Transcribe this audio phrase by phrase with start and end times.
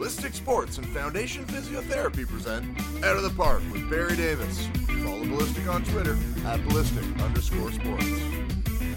[0.00, 2.64] Ballistic Sports and Foundation Physiotherapy present
[3.04, 4.66] Out of the Park with Barry Davis.
[5.04, 8.06] Follow Ballistic on Twitter at ballistic underscore sports.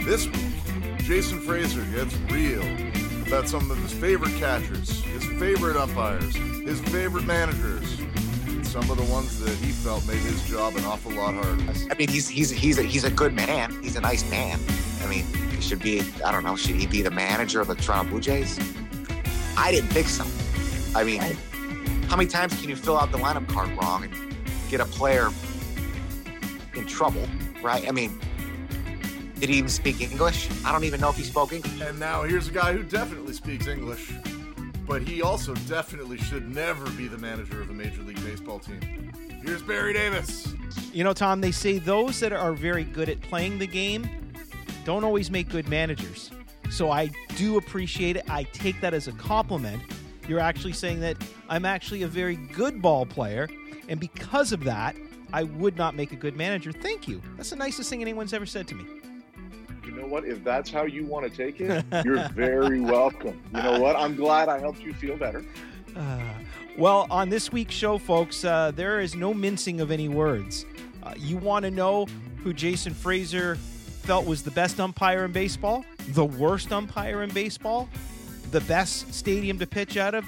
[0.06, 2.64] This week, Jason Frasor gets real
[3.28, 7.98] about some of his favorite catchers, his favorite umpires, his favorite managers,
[8.62, 11.74] some of the ones that he felt made his job an awful lot harder.
[11.92, 13.78] I mean, he's he's he's a, he's a good man.
[13.84, 14.58] He's a nice man.
[15.04, 16.02] I mean, he should be.
[16.26, 16.56] I don't know.
[16.56, 18.58] Should he be the manager of the Toronto Blue Jays?
[19.58, 20.26] I didn't think so.
[20.96, 21.22] I mean,
[22.08, 24.14] how many times can you fill out the lineup card wrong and
[24.70, 25.30] get a player
[26.76, 27.28] in trouble,
[27.62, 27.88] right?
[27.88, 28.20] I mean,
[29.40, 30.50] did he even speak English?
[30.64, 31.82] I don't even know if he spoke English.
[31.82, 34.14] And now here's a guy who definitely speaks English,
[34.88, 38.80] but he also definitely should never be the manager of a Major League Baseball team.
[39.44, 40.54] Here's Barry Davis.
[40.94, 44.08] You know, Tom, they say those that are very good at playing the game
[44.86, 46.32] don't always make good managers.
[46.70, 48.30] So I do appreciate it.
[48.30, 49.82] I take that as a compliment.
[50.28, 51.18] You're actually saying that
[51.50, 53.50] I'm actually a very good ball player,
[53.88, 54.96] and because of that,
[55.34, 56.72] I would not make a good manager.
[56.72, 57.22] Thank you.
[57.36, 58.86] That's the nicest thing anyone's ever said to me.
[59.86, 60.26] You know what?
[60.26, 63.42] If that's how you want to take it, you're very welcome.
[63.54, 63.96] You know what?
[63.96, 65.44] I'm glad I helped you feel better.
[65.96, 66.20] Uh,
[66.78, 70.66] well, on this week's show, folks, uh, there is no mincing of any words.
[71.04, 72.08] Uh, you want to know
[72.44, 77.90] who Jason Frasor felt was the best umpire in baseball, the worst umpire in baseball,
[78.54, 80.26] the best stadium to pitch out of,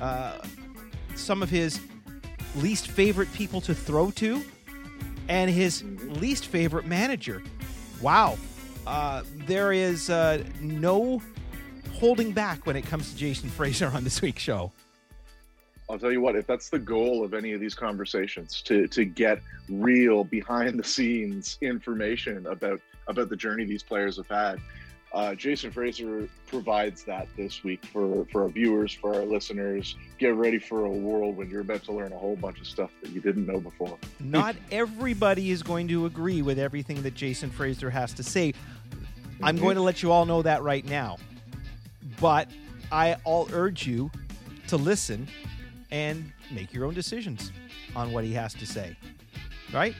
[0.00, 0.38] uh,
[1.14, 1.78] some of his
[2.56, 4.42] least favorite people to throw to,
[5.28, 7.42] and his least favorite manager.
[8.00, 8.38] Wow.
[8.86, 11.20] Uh, there is uh, no
[11.92, 14.72] holding back when it comes to Jason Frasor on this week's show.
[15.88, 19.04] I'll tell you what, if that's the goal of any of these conversations, to to
[19.04, 24.58] get real behind the scenes information about about the journey these players have had,
[25.12, 29.96] uh, Jason Frasor provides that this week for for our viewers, for our listeners.
[30.18, 32.90] Get ready for a world when you're about to learn a whole bunch of stuff
[33.02, 33.98] that you didn't know before.
[34.20, 38.52] Not everybody is going to agree with everything that Jason Frasor has to say.
[39.42, 41.18] I'm going to let you all know that right now.
[42.20, 42.48] But
[42.90, 44.10] I all urge you
[44.68, 45.28] to listen
[45.90, 47.52] and make your own decisions
[47.94, 48.96] on what he has to say.
[49.72, 49.94] Right?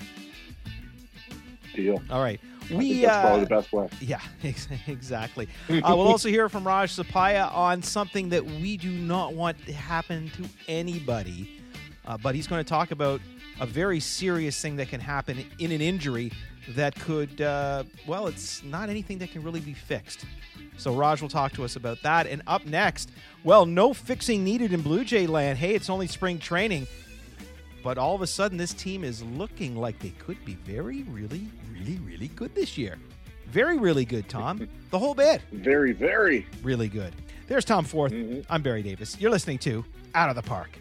[1.74, 2.02] Deal.
[2.10, 2.40] All right.
[2.70, 3.88] We that's probably the best way.
[4.00, 5.48] yeah, ex- exactly.
[5.68, 9.72] uh, we'll also hear from Raj Sapaya on something that we do not want to
[9.72, 11.60] happen to anybody.
[12.06, 13.20] Uh, but he's going to talk about
[13.60, 16.30] a very serious thing that can happen in an injury
[16.70, 20.24] that could, uh, well, it's not anything that can really be fixed.
[20.76, 22.26] So Raj will talk to us about that.
[22.26, 23.10] And up next,
[23.44, 25.58] well, no fixing needed in Blue Jay land.
[25.58, 26.86] Hey, it's only spring training.
[27.86, 31.48] But all of a sudden, this team is looking like they could be very, really,
[31.72, 32.98] really, really good this year.
[33.46, 34.68] Very, really good, Tom.
[34.90, 35.40] the whole bit.
[35.52, 36.48] Very, very.
[36.64, 37.14] Really good.
[37.46, 38.12] There's Tom Forth.
[38.50, 39.16] I'm Barry Davis.
[39.20, 39.84] You're listening to
[40.16, 40.76] Out of the Park.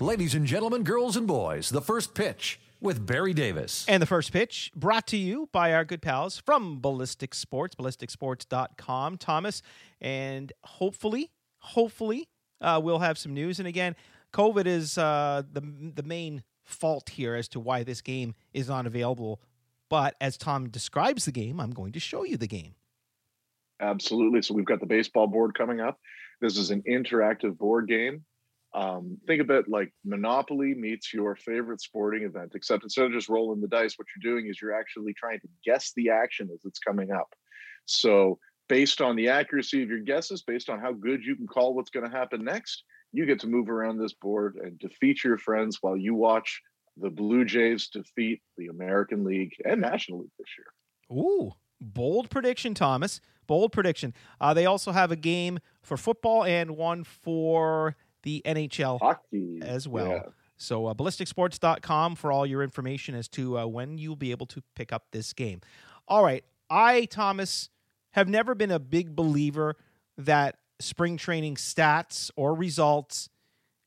[0.00, 3.86] Ladies and gentlemen, girls and boys, the first pitch with Barry Davis.
[3.86, 9.18] And the first pitch brought to you by our good pals from Ballistic Sports, ballisticsports.com,
[9.18, 9.62] Thomas.
[10.00, 12.28] And hopefully, hopefully,
[12.60, 13.60] uh, we'll have some news.
[13.60, 13.94] And again,
[14.34, 15.62] COVID is uh, the,
[15.94, 19.40] the main fault here as to why this game is not available.
[19.88, 22.74] But as Tom describes the game, I'm going to show you the game.
[23.80, 24.42] Absolutely.
[24.42, 25.98] So we've got the baseball board coming up.
[26.40, 28.24] This is an interactive board game.
[28.74, 33.60] Um, think about like Monopoly meets your favorite sporting event, except instead of just rolling
[33.60, 36.80] the dice, what you're doing is you're actually trying to guess the action as it's
[36.80, 37.32] coming up.
[37.84, 41.74] So, based on the accuracy of your guesses, based on how good you can call
[41.74, 42.82] what's going to happen next,
[43.14, 46.60] you get to move around this board and defeat your friends while you watch
[46.96, 51.16] the Blue Jays defeat the American League and National League this year.
[51.16, 53.20] Ooh, bold prediction, Thomas.
[53.46, 54.14] Bold prediction.
[54.40, 59.86] Uh, they also have a game for football and one for the NHL Hockey as
[59.86, 60.08] well.
[60.08, 60.22] yeah.
[60.56, 64.62] So, uh, ballisticsports.com for all your information as to uh, when you'll be able to
[64.74, 65.60] pick up this game.
[66.08, 66.44] All right.
[66.70, 67.70] I, Thomas,
[68.12, 69.76] have never been a big believer
[70.16, 73.28] that spring training stats or results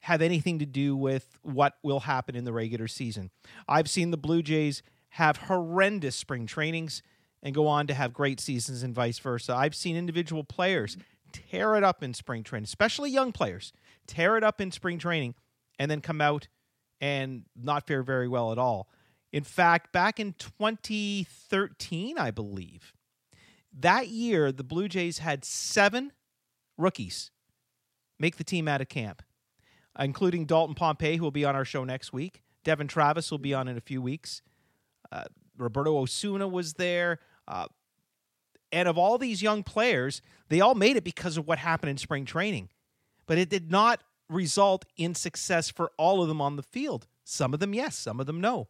[0.02, 3.30] have anything to do with what will happen in the regular season.
[3.68, 7.02] I've seen the Blue Jays have horrendous spring trainings
[7.44, 9.54] and go on to have great seasons and vice versa.
[9.54, 10.98] I've seen individual players
[11.32, 13.74] tear it up in spring training, especially young players,
[14.06, 15.36] tear it up in spring training
[15.80, 16.48] and then come out
[17.00, 18.90] and not fare very well at all.
[19.32, 22.94] In fact, back in 2013, I believe,
[23.78, 26.12] that year the Blue Jays had seven
[26.78, 27.32] rookies
[28.20, 29.22] make the team out of camp,
[30.00, 32.44] including Dalton Pompey, who will be on our show next week.
[32.64, 34.42] Devon Travis will be on in a few weeks.
[35.12, 35.26] Uh,
[35.58, 37.20] Roberto Osuna was there.
[37.48, 37.68] Uh,
[38.72, 41.98] and of all these young players, they all made it because of what happened in
[41.98, 42.70] spring training.
[43.28, 47.08] but it did not result in success for all of them on the field.
[47.24, 48.68] Some of them, yes, some of them, no.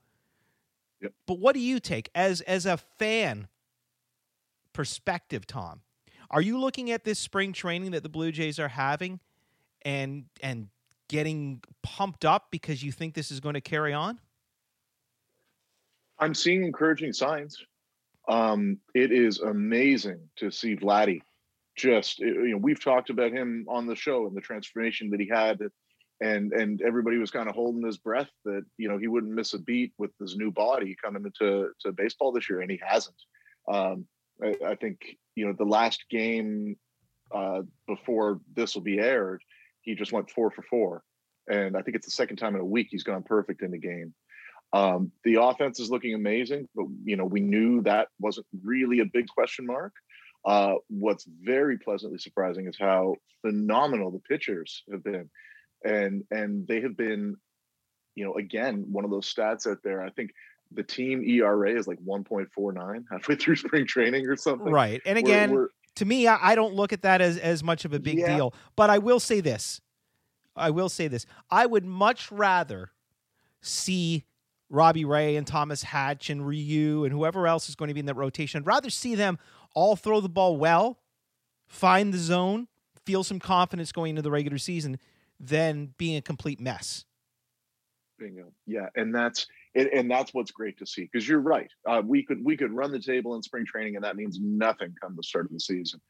[1.02, 1.14] Yep.
[1.28, 3.48] But what do you take as as a fan
[4.74, 5.82] perspective, Tom?
[6.30, 9.20] Are you looking at this spring training that the Blue Jays are having
[9.84, 10.68] and and
[11.08, 14.20] getting pumped up because you think this is going to carry on?
[16.20, 17.64] I'm seeing encouraging signs.
[18.28, 21.22] Um, it is amazing to see Vladdy.
[21.78, 25.28] Just you know, we've talked about him on the show and the transformation that he
[25.28, 25.60] had,
[26.20, 29.54] and and everybody was kind of holding his breath that you know he wouldn't miss
[29.54, 33.16] a beat with his new body coming into to baseball this year, and he hasn't.
[33.72, 34.08] Um,
[34.44, 35.00] I, I think
[35.36, 36.76] you know the last game
[37.34, 39.42] uh, before this will be aired,
[39.82, 41.04] he just went four for four,
[41.48, 43.78] and I think it's the second time in a week he's gone perfect in the
[43.78, 44.14] game.
[44.74, 49.06] Um, the offense is looking amazing, but you know we knew that wasn't really a
[49.06, 49.94] big question mark.
[50.46, 55.30] Uh, what's very pleasantly surprising is how phenomenal the pitchers have been,
[55.84, 57.36] and and they have been,
[58.16, 60.02] you know, again one of those stats out there.
[60.02, 60.32] I think
[60.72, 64.72] the team ERA is like 1.49 halfway through spring training or something.
[64.72, 67.64] Right, and We're- again, we're- to me, I, I don't look at that as as
[67.64, 68.36] much of a big Yeah.
[68.36, 68.54] deal.
[68.76, 69.82] But I will say this:
[70.56, 71.26] I will say this.
[71.50, 72.92] I would much rather
[73.62, 74.24] see
[74.70, 78.06] Robbie Ray and Thomas Hatch and Ryu and whoever else is going to be in
[78.06, 78.60] that rotation.
[78.62, 79.40] I'd rather see them
[79.74, 81.00] all throw the ball well,
[81.68, 82.68] find the zone,
[83.06, 85.00] feel some confidence going into the regular season,
[85.40, 87.06] than being a complete mess.
[88.20, 88.52] Bingo.
[88.66, 89.48] Yeah, and that's
[89.78, 91.72] and, and that's what's great to see because you're right.
[91.88, 94.94] Uh, we could we could run the table in spring training, and that means nothing
[95.02, 96.02] come the start of the season.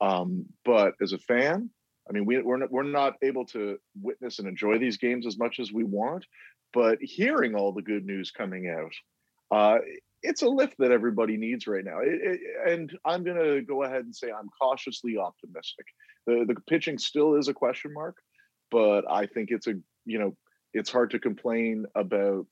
[0.00, 1.70] Um, but as a fan,
[2.08, 5.38] I mean, we, we're not, we're not able to witness and enjoy these games as
[5.38, 6.26] much as we want.
[6.72, 8.92] But hearing all the good news coming out,
[9.56, 9.78] uh,
[10.22, 12.00] it's a lift that everybody needs right now.
[12.00, 15.86] It, it, and I'm going to go ahead and say I'm cautiously optimistic.
[16.26, 18.16] The the pitching still is a question mark,
[18.70, 19.74] but I think it's a
[20.04, 20.36] you know
[20.72, 22.46] it's hard to complain about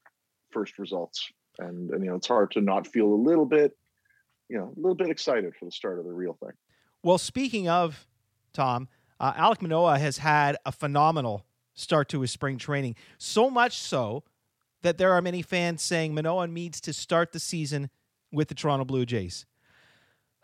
[0.53, 3.77] first results and, and you know it's hard to not feel a little bit
[4.49, 6.53] you know a little bit excited for the start of the real thing
[7.03, 8.07] Well, speaking of
[8.53, 8.89] Tom,
[9.19, 11.45] uh, Alek Manoah has had a phenomenal
[11.75, 12.97] start to his spring training.
[13.19, 14.25] So much so
[14.83, 17.91] that there are many fans saying Manoah needs to start the season
[18.31, 19.47] with the Toronto Blue Jays.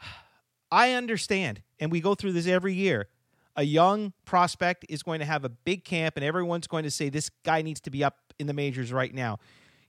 [0.71, 3.09] I understand, and we go through this every year.
[3.57, 7.09] A young prospect is going to have a big camp, and everyone's going to say
[7.09, 9.39] this guy needs to be up in the majors right now.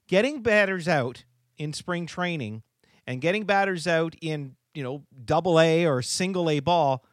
[0.09, 1.23] Getting batters out
[1.59, 2.63] in spring training
[3.06, 7.06] and getting batters out in you know double A or single A ball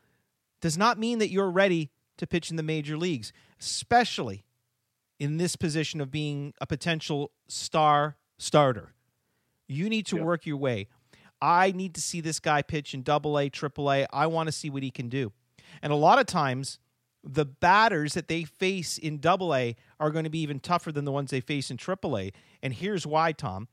[0.63, 4.47] does not mean that you're ready to pitch in the major leagues, especially
[5.21, 8.95] in this position of being a potential star starter.
[9.69, 10.23] You need to Yeah.
[10.23, 10.89] work your way.
[11.43, 14.07] I need to see this guy pitch in double A, triple A.
[14.11, 15.35] I want to see what he can do.
[15.83, 16.79] And a lot of times,
[17.27, 21.05] the batters that they face in double A are going to be even tougher than
[21.05, 22.33] the ones they face in triple A.
[22.63, 23.69] And here's why, Tom.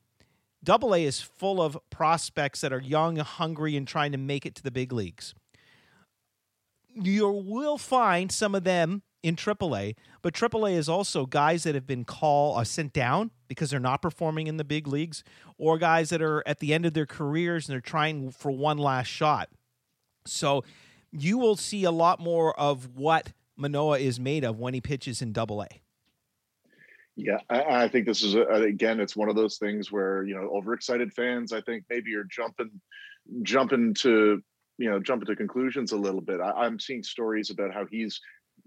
[0.63, 4.55] Double A is full of prospects that are young, hungry, and trying to make it
[4.55, 5.35] to the big leagues.
[6.95, 11.87] You will find some of them in AAA, but AAA is also guys that have
[11.87, 15.23] been called uh, sent down because they're not performing in the big leagues,
[15.57, 18.77] or guys that are at the end of their careers and they're trying for one
[18.77, 19.49] last shot.
[20.25, 20.63] So
[21.11, 25.21] you will see a lot more of what Manoah is made of when he pitches
[25.21, 25.67] in Double A.
[27.15, 30.35] yeah I, I think this is a, again it's one of those things where you
[30.35, 32.71] know overexcited fans i think maybe you're jumping
[33.43, 34.41] jumping to
[34.77, 38.19] you know jumping to conclusions a little bit I, i'm seeing stories about how he's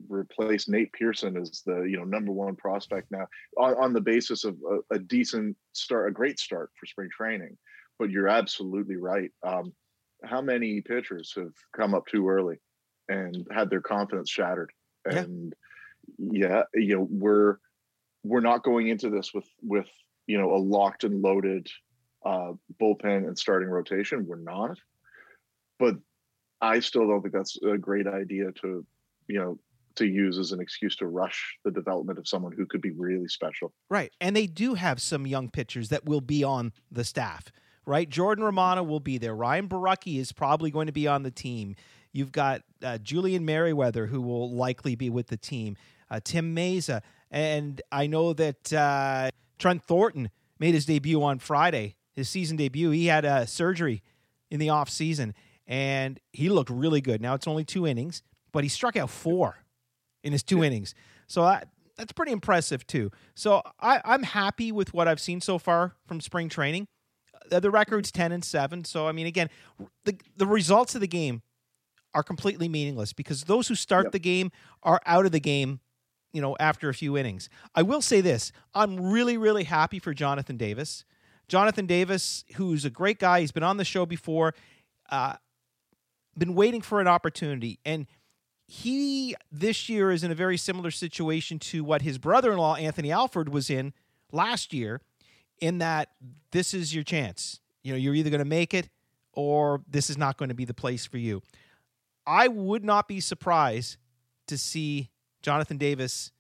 [0.08, 4.44] replaced nate pearson as the you know number one prospect now on, on the basis
[4.44, 7.56] of a, a decent start a great start for spring training
[7.99, 9.72] but you're absolutely right um,
[10.25, 12.58] how many pitchers have come up too early
[13.08, 14.70] and had their confidence shattered.
[15.14, 15.54] And
[16.18, 17.56] yeah you know we're
[18.22, 19.88] we're not going into this with with
[20.26, 21.68] you know a locked and loaded
[22.25, 24.78] uh bullpen and starting rotation we're not
[25.78, 25.96] but
[26.60, 28.84] i still don't think that's a great idea to
[29.28, 29.58] you know
[29.96, 33.28] to use as an excuse to rush the development of someone who could be really
[33.28, 34.12] special Right.
[34.20, 37.50] And they do have some young pitchers that will be on the staff,
[37.86, 38.08] right?
[38.08, 39.34] Jordan Romano will be there.
[39.34, 41.76] Ryan Borucki is probably going to be on the team.
[42.16, 45.76] You've got uh, Julian Merryweather, who will likely be with the team,
[46.11, 47.02] uh, Tim Mayza.
[47.30, 52.90] And I know that uh, Trent Thornton made his debut on Friday, his season debut.
[52.90, 54.02] He had a surgery
[54.50, 55.35] in the off season,
[55.66, 57.20] and he looked really good.
[57.20, 59.58] Now it's only two innings, but he struck out four
[60.25, 60.94] in his two innings.
[61.26, 61.64] So I,
[61.99, 63.11] that's pretty impressive too.
[63.35, 66.87] So I, I'm happy with what I've seen so far from spring training.
[67.52, 68.85] Uh, The record's ten and seven.
[68.85, 69.50] So I mean, again,
[70.04, 71.42] the the results of the game
[72.16, 74.12] are completely meaningless because those who start Yep.
[74.12, 74.50] the game
[74.82, 75.80] are out of the game,
[76.32, 77.50] you know, after a few innings.
[77.75, 81.04] I will say this I'm really, really happy for Jonathan Davis.
[81.46, 84.54] Jonathan Davis, who's a great guy, he's been on the show before,
[85.11, 85.35] uh,
[86.37, 87.78] been waiting for an opportunity.
[87.85, 88.06] And
[88.66, 93.50] he this year is in a very similar situation to what his brother-in-law Anthony Alford
[93.50, 93.92] was in
[94.32, 95.02] last year
[95.61, 96.08] in that
[96.50, 97.61] this is your chance.
[97.85, 98.88] You know, you're either going to make it
[99.32, 101.42] or this is not going to be the place for you.
[102.26, 103.97] I would not be surprised
[104.49, 105.11] to see
[105.42, 106.33] Jonathan Davis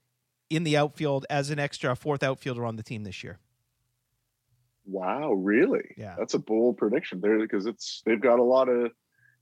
[0.50, 3.38] in the outfield as an extra fourth outfielder on the team this year.
[4.84, 5.94] Wow, really?
[5.96, 6.14] Yeah.
[6.16, 8.92] That's a bold prediction there because it's they've got a lot of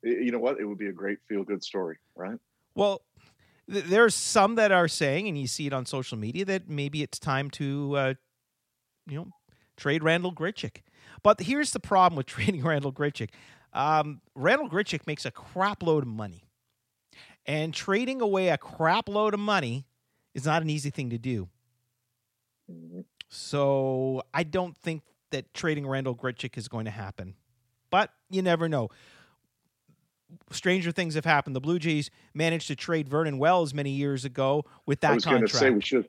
[0.05, 0.61] you know what?
[0.61, 2.39] It would be a great feel good story, right?
[2.75, 3.03] Well,
[3.71, 7.03] th- there's some that are saying, and you see it on social media, that maybe
[7.03, 8.15] it's time to, uh,
[9.09, 9.29] you know,
[9.77, 10.83] trade Randal Grichuk.
[11.23, 13.31] But here's the problem with trading Randal Grichuk.
[13.75, 16.45] Um, Randal Grichuk makes a crap load of money,
[17.45, 19.87] and trading away a crap load of money
[20.33, 21.49] is not an easy thing to do.
[22.71, 23.05] Mhm.
[23.29, 27.35] So I don't think that trading Randal Grichuk is going to happen.
[27.91, 28.89] But you never know.
[30.51, 31.55] Stranger things have happened.
[31.55, 35.25] The Blue Jays managed to trade Vernon Wells many years ago with that I was
[35.25, 36.09] going to contract, say we should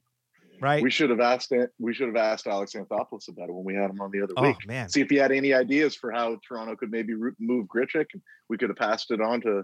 [0.61, 0.81] right?
[0.83, 3.89] we should have asked we should have asked Alex Anthopoulos about it when we had
[3.89, 4.57] him on the other oh week.
[4.67, 8.21] man, See if he had any ideas for how Toronto could maybe move Grichuk, and
[8.49, 9.63] we could have passed it on to.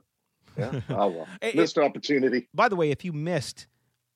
[0.58, 2.50] Yeah, oh well, It- missed opportunity.
[2.54, 3.68] by the way, if you missed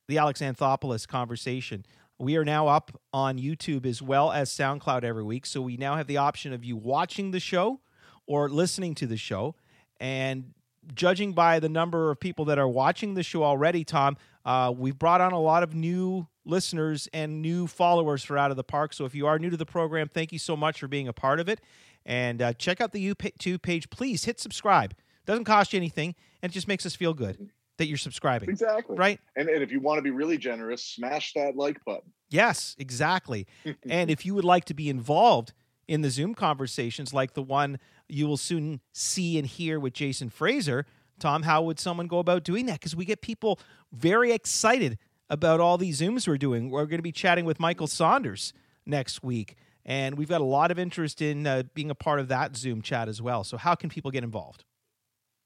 [0.08, 1.86] the Alex Anthopoulos conversation,
[2.20, 5.46] we are now up on YouTube as well as SoundCloud every week.
[5.46, 7.82] So we now have the option of you watching the show
[8.28, 9.56] or listening to the show.
[10.00, 10.54] And
[10.94, 14.16] judging by the number of people that are watching the show already, Tom,
[14.46, 18.58] uh, we've brought on a lot of new listeners and new followers for Out of
[18.58, 18.94] the Park.
[18.94, 21.14] So if you are new to the program, thank you so much for being a
[21.14, 21.60] part of it.
[22.06, 23.90] And uh, check out the YouTube page.
[23.90, 24.96] Please hit subscribe.
[25.26, 28.50] Doesn't cost you anything, and it just makes us feel good that you're subscribing.
[28.50, 28.96] Exactly.
[28.96, 29.20] Right?
[29.36, 32.12] And and if you want to be really generous, smash that like button.
[32.30, 33.48] Yes, exactly.
[33.90, 35.54] and if you would like to be involved
[35.88, 40.30] in the Zoom conversations like the one you will soon see and hear with Jason
[40.30, 40.84] Frasor,
[41.20, 42.80] Tom, how would someone go about doing that?
[42.80, 43.60] Because we get people
[43.92, 44.98] very excited
[45.30, 46.70] about all these Zooms we're doing.
[46.70, 48.54] We're going to be chatting with Michael Saunders
[48.86, 49.56] next week.
[49.86, 52.82] And we've got a lot of interest in uh, being a part of that Zoom
[52.82, 53.44] chat as well.
[53.44, 54.64] So, how can people get involved?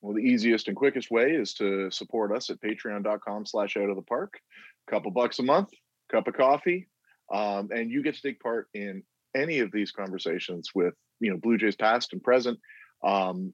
[0.01, 3.97] Well, the easiest and quickest way is to support us at patreon.com slash out of
[3.97, 4.39] the park.
[4.87, 5.69] A couple bucks a month,
[6.09, 6.87] cup of coffee.
[7.33, 9.03] Um, and you get to take part in
[9.35, 12.57] any of these conversations with, you know, Blue Jays past and present.
[13.03, 13.53] Um,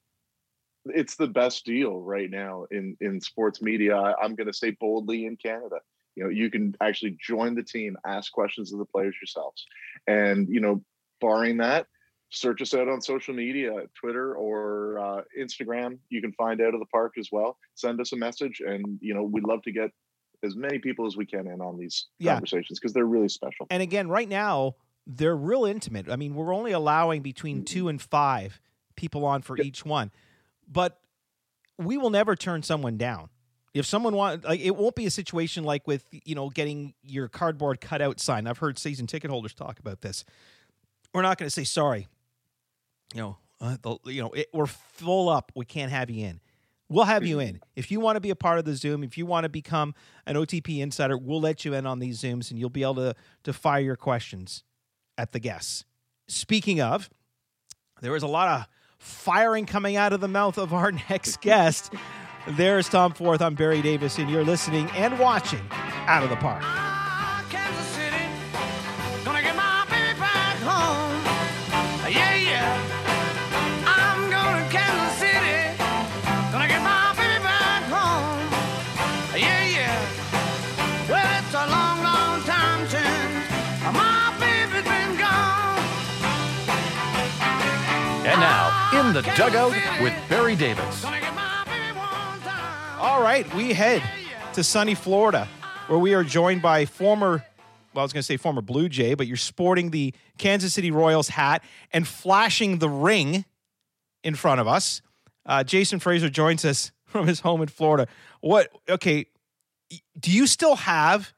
[0.86, 3.98] it's the best deal right now in, in sports media.
[3.98, 5.78] I'm going to say boldly in Canada.
[6.16, 9.66] You know, you can actually join the team, ask questions of the players yourselves.
[10.08, 10.84] And, you know,
[11.22, 11.88] barring that,
[12.32, 16.80] search us out on social media twitter or uh, instagram you can find out of
[16.80, 19.92] the park as well send us a message and you know we'd love to get
[20.44, 22.34] as many people as we can in on these Yeah.
[22.34, 24.76] conversations because they're really special And again, right now,
[25.08, 26.10] they're real intimate.
[26.10, 28.60] I mean, we're only allowing between two and five
[28.96, 29.66] people on for Yep.
[29.66, 30.12] each one.
[30.68, 31.00] But
[31.78, 33.30] we will never turn someone down.
[33.76, 37.28] If someone want like it won't be a situation like with, you know, getting your
[37.28, 38.48] cardboard cutout sign.
[38.48, 40.24] I've heard season ticket holders talk about this.
[41.14, 42.08] We're not going to say sorry.
[43.14, 45.52] You know, uh, the, you know, it, we're full up.
[45.56, 46.40] We can't have you in.
[46.88, 47.60] We'll have you in.
[47.76, 49.94] If you want to be a part of the Zoom, if you want to become
[50.26, 53.16] an OTP insider, we'll let you in on these Zooms and you'll be able to
[53.44, 54.64] to fire your questions
[55.18, 55.84] at the guests.
[56.28, 57.10] Speaking of,
[58.02, 58.68] there was a lot of
[59.00, 61.92] firing coming out of the mouth of our next guest.
[62.48, 63.42] There's Tom Forth.
[63.42, 65.62] I'm Barry Davis, and you're listening and watching
[66.06, 66.62] Out of the Park.
[67.50, 68.22] Kansas City,
[69.26, 71.24] gonna get my baby back home.
[72.06, 72.78] Yeah, yeah.
[73.88, 75.74] I'm going to Kansas City,
[76.52, 78.38] gonna get my baby back home.
[79.34, 81.10] Yeah, yeah.
[81.10, 83.50] Well, it's a long, long time since
[83.92, 85.82] my baby's been gone.
[88.30, 88.70] And now,
[89.02, 91.06] in the dugout with Barry Davis.
[93.16, 94.04] All right, we head
[94.56, 95.48] to sunny Florida,
[95.88, 97.46] where we are joined by former,
[97.94, 100.92] well, I was going to say former Blue Jay, but you're sporting the Kansas City
[100.92, 103.46] Royals hat and flashing the ring
[104.22, 105.02] in front of us.
[105.46, 108.10] Uh, Jason Frasor joins us from his home in Florida.
[108.42, 109.28] What, okay,
[110.20, 111.34] do you still have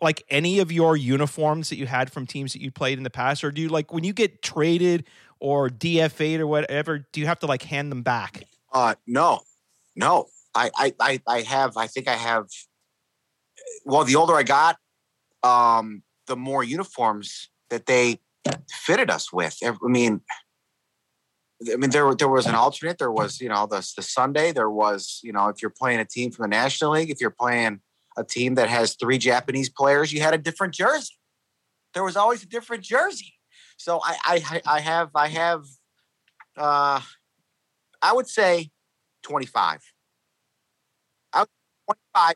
[0.00, 3.10] like any of your uniforms that you had from teams that you played in the
[3.10, 3.42] past?
[3.42, 5.04] Or do you like when you get traded
[5.40, 8.44] or DFA'd or whatever, do you have to like hand them back?
[8.72, 9.40] Uh, no,
[9.96, 10.28] no.
[10.58, 11.76] I, I, I, I have.
[11.76, 12.46] I think I have.
[13.84, 14.76] Well, the older I got,
[15.42, 18.20] um, the more uniforms that they
[18.70, 19.56] fitted us with.
[19.62, 20.20] I mean,
[21.72, 22.98] I mean, there there was an alternate.
[22.98, 24.52] There was, you know, the the Sunday.
[24.52, 27.30] There was, you know, if you're playing a team from the National League, if you're
[27.30, 27.80] playing
[28.16, 31.14] a team that has three Japanese players, you had a different jersey.
[31.94, 33.34] There was always a different jersey.
[33.76, 35.64] So I I I have I have
[36.56, 37.00] uh
[38.02, 38.70] I would say
[39.22, 39.80] 25.
[39.80, 39.97] I
[41.88, 42.34] 25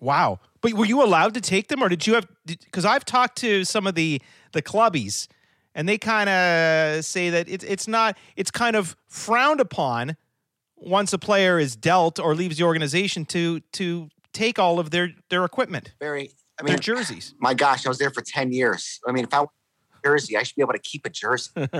[0.00, 0.38] Wow.
[0.60, 3.64] But were you allowed to take them or did you have because I've talked to
[3.64, 4.20] some of the
[4.52, 5.26] the clubbies
[5.74, 10.16] and they kind of say that it's it's not it's kind of frowned upon
[10.76, 15.10] once a player is dealt or leaves the organization to to take all of their
[15.30, 17.34] their equipment, very I their mean jerseys.
[17.40, 19.00] my gosh, I was there for 10 years.
[19.06, 19.50] I mean, if I want
[20.04, 21.50] a jersey, I should be able to keep a jersey.
[21.56, 21.72] and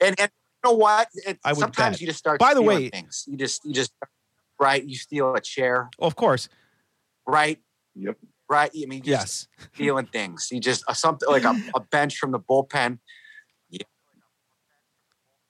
[0.00, 0.28] and you
[0.64, 1.08] know what?
[1.14, 2.00] It, sometimes bet.
[2.00, 3.24] you just start By the way- things.
[3.28, 3.92] You just you just
[4.60, 6.48] right, you steal a chair, of course.
[7.26, 7.58] right?
[7.94, 8.16] Yep.
[8.50, 8.70] Right.
[8.74, 9.68] I mean, just Yes.
[9.74, 10.48] stealing things.
[10.50, 12.98] You just uh, something like a, a bench from the bullpen.
[13.68, 13.82] Yeah.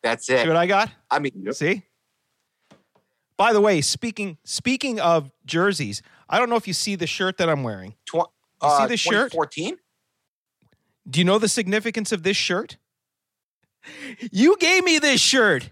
[0.03, 0.49] That's See it.
[0.49, 0.91] what I got?
[1.11, 1.55] I mean, Yep.
[1.55, 1.83] See?
[3.37, 7.37] By the way, speaking speaking of jerseys, I don't know if you see the shirt
[7.38, 7.95] that I'm wearing.
[8.05, 8.25] tw- You
[8.62, 9.31] uh, see the shirt?
[9.31, 9.77] 2014?
[11.09, 12.79] Do you know the significance of this shirt?
[14.33, 15.71] You gave me this shirt.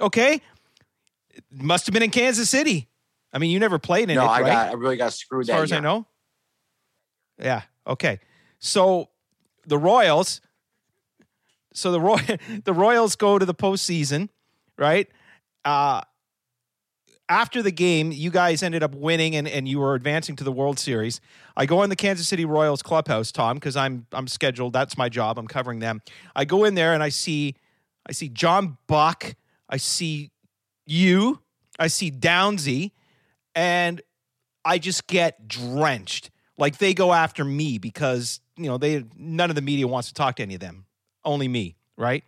[0.00, 0.40] Okay?
[1.50, 2.88] Must have been in Kansas City.
[3.32, 4.52] I mean, you never played in No, it, I right?
[4.52, 4.68] got.
[4.70, 6.06] I really got screwed as that far as I know.
[7.38, 7.62] Yeah.
[7.86, 8.20] Okay.
[8.58, 9.10] So
[9.66, 10.40] the Royals.
[11.74, 12.18] So the Roy
[12.64, 14.30] the Royals go to the postseason,
[14.78, 15.08] right?
[15.64, 16.00] Uh,
[17.28, 20.52] after the game, you guys ended up winning and, and you were advancing to the
[20.52, 21.20] World Series.
[21.56, 24.72] I go in the Kansas City Royals clubhouse, Tom, because I'm I'm scheduled.
[24.72, 25.38] That's my job.
[25.38, 26.00] I'm covering them.
[26.34, 27.56] I go in there and I see
[28.08, 29.34] I see John Buck.
[29.68, 30.30] I see
[30.86, 31.40] you.
[31.78, 32.92] I see Downsy,
[33.54, 34.00] and
[34.64, 36.30] I just get drenched.
[36.58, 40.14] Like they go after me because you know they none of the media wants to
[40.14, 40.86] talk to any of them.
[41.24, 42.24] Only me, right?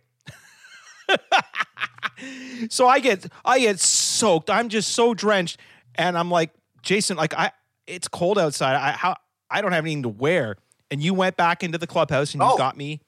[2.69, 4.49] so I get I get soaked.
[4.49, 5.59] I'm just so drenched,
[5.95, 6.51] and I'm like
[6.81, 7.51] Jason, like I
[7.87, 8.75] it's cold outside.
[8.75, 9.15] I how
[9.49, 10.57] I don't have anything to wear.
[10.91, 12.57] And you went back into the clubhouse and you Oh.
[12.57, 13.01] got me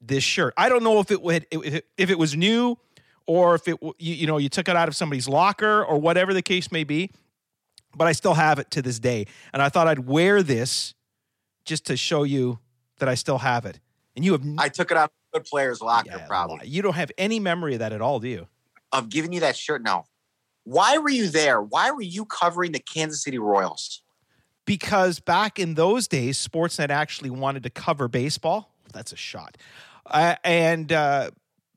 [0.00, 0.54] this shirt.
[0.56, 2.78] I don't know if it would if it, if it was new
[3.28, 6.34] or if it you, you know you took it out of somebody's locker or whatever
[6.34, 7.12] the case may be.
[7.94, 10.94] But I still have it to this day, and I thought I'd wear this
[11.64, 12.58] just to show you
[12.98, 13.78] that I still have it.
[14.16, 16.66] And you have n- I took it out of a player's locker, yeah, probably.
[16.66, 18.48] You don't have any memory of that at all, do you?
[18.92, 19.82] Of giving you that shirt.
[19.82, 20.04] No.
[20.64, 21.62] Why were you there?
[21.62, 24.02] Why were you covering the Kansas City Royals?
[24.68, 28.70] because back in those days, Sportsnet actually wanted to cover baseball.
[28.92, 29.56] That's a shot.
[30.04, 31.30] Uh, and uh,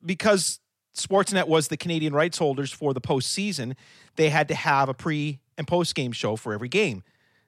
[0.06, 0.60] because
[0.96, 3.76] Sportsnet was the Canadian rights holders for the postseason,
[4.16, 7.04] they had to have a pre and post game show for every game.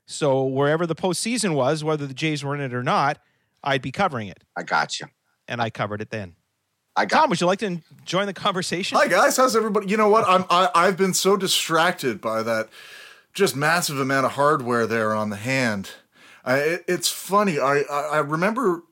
[0.06, 3.20] So wherever the postseason was, whether the Jays were in it or not,
[3.64, 4.44] I'd be covering it.
[4.56, 5.08] I got you.
[5.48, 6.36] And I covered it then.
[6.96, 8.98] I got Tom, would you like to join the conversation?
[8.98, 9.88] Hi guys, how's everybody?
[9.88, 10.26] You know what?
[10.28, 12.70] I'm I, I've been so distracted by that
[13.34, 15.90] just massive amount of hardware there on the hand.
[16.46, 17.58] I, it, it's funny.
[17.60, 18.84] I, I I remember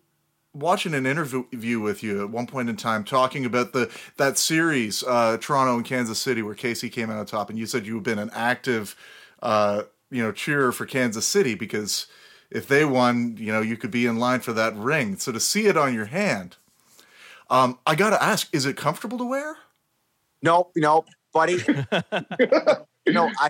[0.54, 5.04] watching an interview with you at one point in time talking about the that series
[5.04, 8.04] uh, Toronto and Kansas City where KC came out on top, and you said you've
[8.04, 8.96] been an active
[9.42, 12.08] uh, you know cheerer for Kansas City because
[12.50, 15.18] if they won, you know you could be in line for that ring.
[15.18, 16.58] So to see it on your hand.
[17.50, 19.58] Um, I gotta ask, is it comfortable to wear?
[20.42, 21.58] Nope, nope, buddy.
[23.10, 23.50] no, I,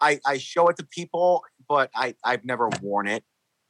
[0.00, 3.22] I, I show it to people, but I, I've never worn it.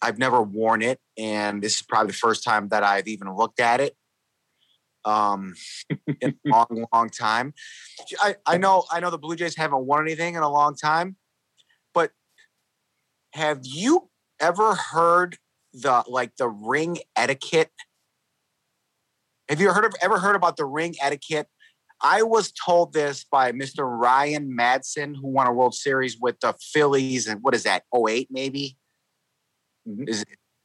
[0.02, 3.60] I've never worn it, and this is probably the first time that I've even looked
[3.60, 3.96] at it.
[5.04, 5.54] Um,
[6.20, 7.54] in a long, long time.
[8.20, 11.16] I, I know, I know the Blue Jays haven't won anything in a long time,
[11.92, 12.12] but
[13.32, 15.38] have you ever heard
[15.72, 17.70] the like the ring etiquette?
[19.48, 21.48] Have you heard of ever heard about the ring etiquette
[22.02, 23.84] I was told this by Mr.
[23.86, 27.84] Ryan Madson, who won a World Series with the Phillies, and what is that?
[27.94, 28.76] 08 maybe?
[29.88, 30.08] Mhm.
[30.08, 30.24] Is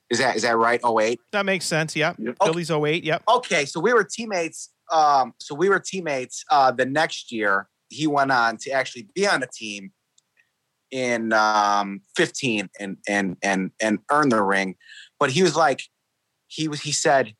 [0.10, 0.80] is that is that right?
[0.84, 1.20] 08?
[1.32, 1.96] That makes sense.
[1.96, 2.18] Yep.
[2.20, 2.38] Yep.
[2.44, 3.04] Phillies 08.
[3.04, 3.24] Yep.
[3.30, 4.70] Okay, so we were teammates.
[4.92, 6.46] Um, so we were teammates.
[6.50, 9.92] Uh, the next year, he went on to actually be on the team
[10.92, 14.76] in um, 15 and and and and earn the ring.
[15.20, 15.82] But he was like,
[16.48, 17.34] he was he said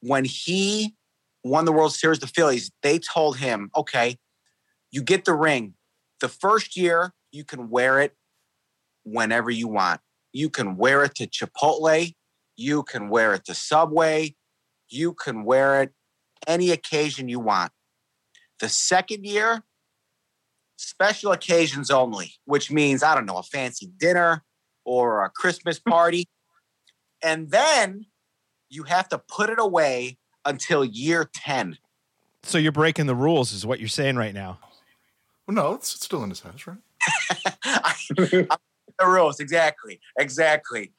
[0.00, 0.94] when he
[1.42, 4.16] won the World Series, the Phillies, they told him, okay,
[4.90, 5.74] you get the ring.
[6.20, 8.14] The first year, you can wear it
[9.04, 10.00] whenever you want.
[10.34, 12.12] You can wear it to Chipotle.
[12.56, 14.34] You can wear it to Subway.
[14.90, 15.92] You can wear it
[16.46, 17.70] any occasion you want.
[18.60, 19.62] The second year,
[20.76, 24.42] special occasions only, which means, I don't know, a fancy dinner
[24.84, 26.28] or a Christmas party.
[27.22, 28.06] and then
[28.68, 31.78] you have to put it away until year 10.
[32.42, 34.58] So you're breaking the rules, is what you're saying right now.
[35.46, 38.48] Well, no, it's, it's still in his house, right?
[38.98, 40.92] the rules, exactly, exactly.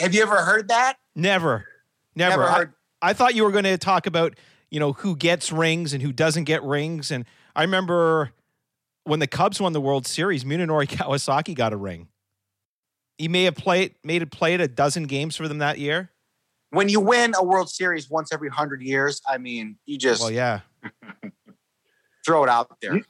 [0.00, 0.96] Have you ever heard that?
[1.14, 1.66] Never,
[2.14, 2.30] never.
[2.38, 2.72] Never I- heard.
[3.02, 4.34] I thought you were going to talk about,
[4.70, 7.10] you know, who gets rings and who doesn't get rings.
[7.10, 8.32] And I remember
[9.04, 12.08] when the Cubs won the World Series, Munenori Kawasaki got a ring.
[13.18, 16.10] He may have played, made it played a dozen games for them that year.
[16.70, 20.30] When you win a World Series once every hundred years, I mean, you just Well,
[20.30, 20.60] yeah.
[22.26, 23.02] throw it out there.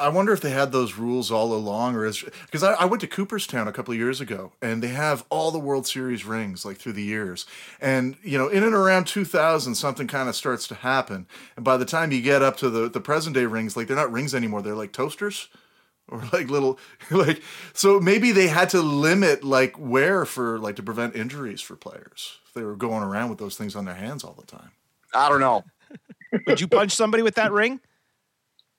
[0.00, 3.00] I wonder if they had those rules all along, or is because I, I went
[3.02, 6.64] to Cooperstown a couple of years ago, and they have all the World Series rings
[6.64, 7.46] like through the years,
[7.80, 11.76] and you know, in and around 2000, something kind of starts to happen, and by
[11.76, 14.34] the time you get up to the the present day rings, like they're not rings
[14.34, 15.48] anymore, they're like toasters,
[16.08, 16.78] or like little
[17.10, 21.76] like so maybe they had to limit like wear for like to prevent injuries for
[21.76, 24.72] players if they were going around with those things on their hands all the time.
[25.14, 25.64] I don't know.
[26.46, 27.80] Would you punch somebody with that ring?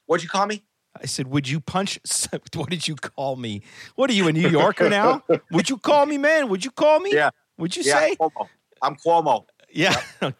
[0.05, 0.63] What'd you call me?
[0.99, 1.99] I said, Would you punch?
[2.55, 3.61] What did you call me?
[3.95, 5.23] What are you, a New Yorker now?
[5.51, 6.49] Would you call me, man?
[6.49, 7.13] Would you call me?
[7.13, 7.29] Yeah.
[7.57, 8.15] Would you yeah, say?
[8.15, 8.47] Cuomo.
[8.81, 9.45] I'm Cuomo.
[9.71, 9.95] Yeah.
[10.21, 10.33] Oh,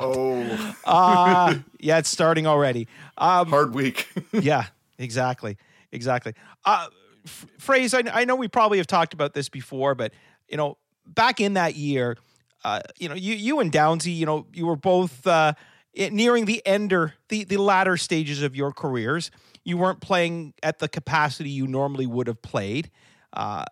[0.00, 2.88] Oh, Uh, yeah, it's starting already.
[3.18, 4.08] Um, hard week.
[4.32, 4.66] yeah,
[4.98, 5.56] exactly,
[5.92, 6.32] exactly.
[6.64, 6.86] Uh,
[7.24, 7.94] f- phrase.
[7.94, 10.12] I, I know we probably have talked about this before, but
[10.48, 12.16] you know, back in that year,
[12.64, 15.52] uh, you know, you you and Downsy, you know, you were both uh,
[15.94, 19.30] nearing the ender, the the latter stages of your careers.
[19.68, 22.90] You weren't playing at the capacity you normally would have played.
[23.34, 23.66] Uh,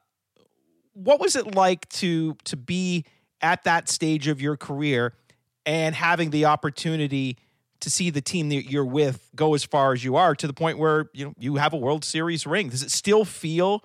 [0.92, 3.06] what was it like to to be
[3.40, 5.14] at that stage of your career
[5.64, 7.38] and having the opportunity
[7.80, 10.52] to see the team that you're with go as far as you are to the
[10.52, 12.68] point where you know you have a World Series ring?
[12.68, 13.82] Does it still feel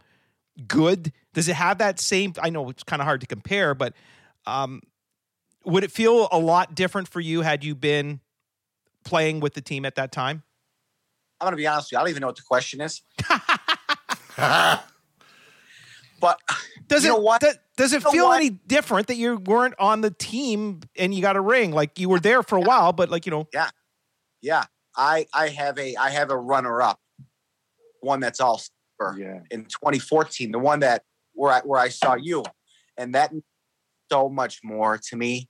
[0.67, 1.13] good?
[1.34, 2.34] Does it have that same?
[2.41, 3.93] I know it's kind of hard to compare, but
[4.45, 4.82] um,
[5.63, 8.19] would it feel a lot different for you had you been
[9.06, 10.43] playing with the team at that time?
[11.41, 11.97] I'm gonna be honest with you.
[11.97, 13.01] I don't even know what the question is.
[16.21, 16.39] But
[16.88, 17.41] Does You it know what?
[17.41, 21.21] do- does it You feel any different that you weren't on the team and you
[21.21, 21.71] got a ring?
[21.71, 23.69] Like you were there for a while, but like you know, yeah,
[24.39, 24.65] yeah.
[24.95, 26.99] I I have a I have a runner up,
[28.01, 28.60] one that's all
[28.99, 29.39] silver Yeah.
[29.49, 31.01] in 2014, the one that
[31.34, 32.43] where I where I saw you,
[32.97, 33.34] and that
[34.12, 35.49] so much more to me,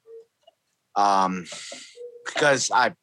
[0.95, 1.45] um,
[2.25, 2.93] because I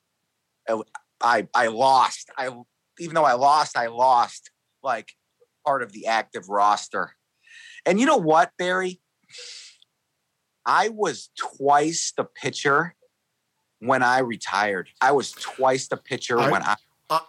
[1.20, 2.30] I I lost.
[2.38, 2.48] I
[3.00, 4.50] even though I lost, I lost
[4.82, 5.12] like
[5.64, 7.14] part of the active roster.
[7.86, 9.00] And you know what, Barry?
[10.66, 12.94] I was twice the pitcher
[13.80, 14.90] when I retired.
[15.00, 16.76] I was twice the pitcher I- when I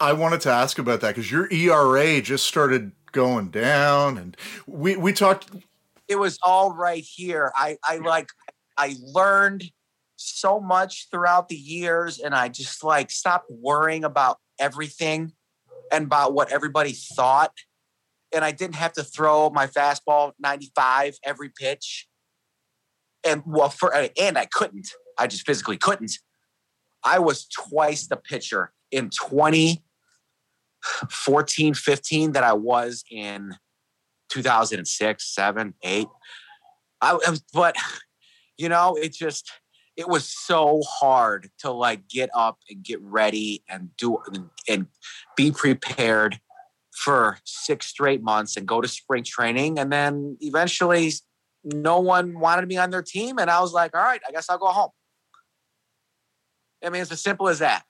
[0.02, 4.36] I, wanted to ask about that because your ERA just started going down, and
[4.68, 5.50] we we talked.
[6.10, 7.54] it was all right here.
[7.56, 8.30] I I like
[8.78, 9.72] I learned
[10.18, 15.32] so much throughout the years and I just like stopped worrying about everything
[15.92, 17.54] and about what everybody thought.
[18.34, 22.08] And I didn't have to throw my fastball 95 every pitch.
[23.26, 24.88] And well for and I couldn't.
[25.18, 26.14] I just physically couldn't.
[27.04, 33.56] I was twice the pitcher in 2014, 15 that I was in
[34.30, 36.08] 2006, 7, 8.
[37.02, 37.18] I,
[37.54, 37.76] but
[38.58, 39.52] you know, it just
[40.00, 44.18] it was so hard to like get up and get ready and do
[44.70, 44.88] and,
[45.36, 46.40] be prepared
[46.96, 51.12] for six straight months and go to spring training and then eventually
[51.66, 54.50] no one wanted me on their team and I was like, all right, I guess
[54.50, 54.92] I'll go home.
[56.82, 57.84] I mean, it's as simple as that.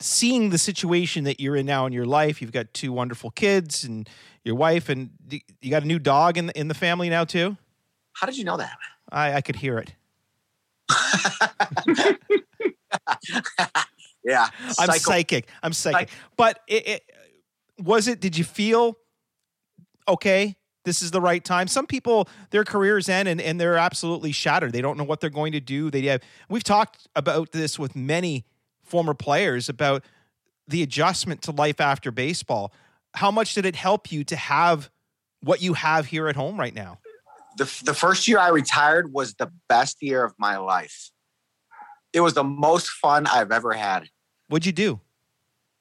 [0.00, 3.82] seeing the situation that you're in now in your life, you've got two wonderful kids
[3.82, 4.08] and
[4.44, 5.10] your wife, and
[5.60, 7.56] you got a new dog in the, in the family now too.
[8.12, 8.76] How did you know that?
[9.10, 9.94] I, I could hear it.
[14.24, 14.48] yeah.
[14.64, 15.48] I'm psycho- psychic.
[15.62, 16.08] I'm psychic.
[16.10, 17.02] Psych- But it, it
[17.78, 18.20] was it.
[18.20, 18.96] Did you feel
[20.08, 20.56] okay?
[20.84, 21.68] This is the right time.
[21.68, 24.72] Some people, their careers end and, and they're absolutely shattered.
[24.72, 25.90] They don't know what they're going to do.
[25.90, 26.22] They have.
[26.48, 28.46] We've talked about this with many
[28.82, 30.04] former players about
[30.66, 32.72] the adjustment to life after baseball.
[33.14, 34.90] How much did it help you to have
[35.42, 36.98] what you have here at home right now?
[37.56, 41.10] The, the first year I retired was the best year of my life.
[42.12, 44.08] It was the most fun I've ever had.
[44.48, 45.00] What'd you do?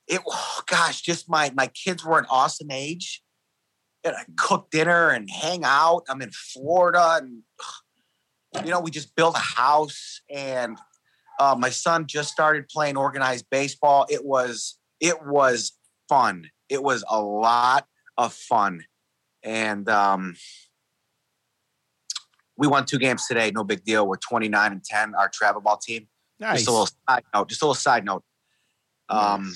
[0.08, 3.22] It, oh gosh, just my my kids were an awesome age,
[4.04, 6.04] and I cook dinner and hang out.
[6.10, 7.44] I'm in Florida, and
[8.66, 10.78] you know we just built a house, and
[11.40, 14.06] uh, my son just started playing organized baseball.
[14.10, 15.74] It was it was
[16.08, 16.50] fun.
[16.70, 17.86] It was a lot
[18.18, 18.86] of fun,
[19.44, 20.36] and um,
[22.60, 23.52] we won two games today.
[23.52, 24.06] No big deal.
[24.06, 25.16] We're 29 and 10.
[25.16, 26.08] Our travel ball team.
[26.40, 26.58] Nice.
[26.58, 27.50] Just a little side note.
[27.50, 28.24] Just a little side note.
[29.08, 29.56] Um,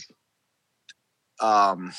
[1.42, 1.92] um,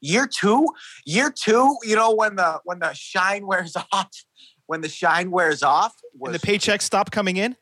[0.00, 0.68] year two,
[1.04, 1.76] year two.
[1.84, 4.10] You know when the when the shine wears off,
[4.66, 5.94] when the shine wears off.
[6.18, 7.56] Was, And the paychecks stop coming in.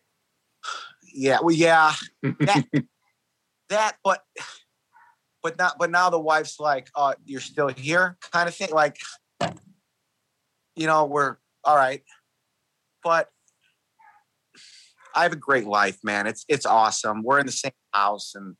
[1.12, 2.64] yeah, well, yeah, that,
[3.68, 4.22] that, but,
[5.42, 8.70] but not, but now the wife's like, "Uh, you're still here," kind of thing.
[8.70, 8.98] Like,
[10.76, 12.02] you know, we're all right,
[13.04, 13.28] but
[15.14, 16.26] I have a great life, man.
[16.26, 17.22] It's it's awesome.
[17.22, 18.56] We're in the same house, and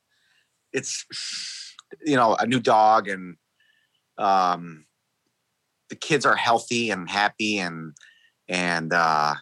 [0.71, 1.05] it's
[2.05, 3.35] you know a new dog, and
[4.17, 4.85] um,
[5.89, 7.93] the kids are healthy and happy, and
[8.47, 9.35] and uh,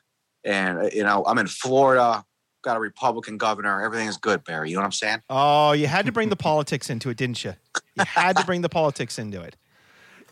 [0.44, 2.24] and uh, you know I'm in Florida.
[2.64, 3.84] Got a Republican governor.
[3.84, 4.70] Everything is good, Barry.
[4.70, 5.22] You know what I'm saying?
[5.30, 7.56] Oh, you had to bring the politics into it, didn't you?
[7.96, 9.58] You had to bring the politics into it.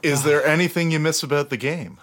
[0.02, 2.00] Is there anything you miss about the game?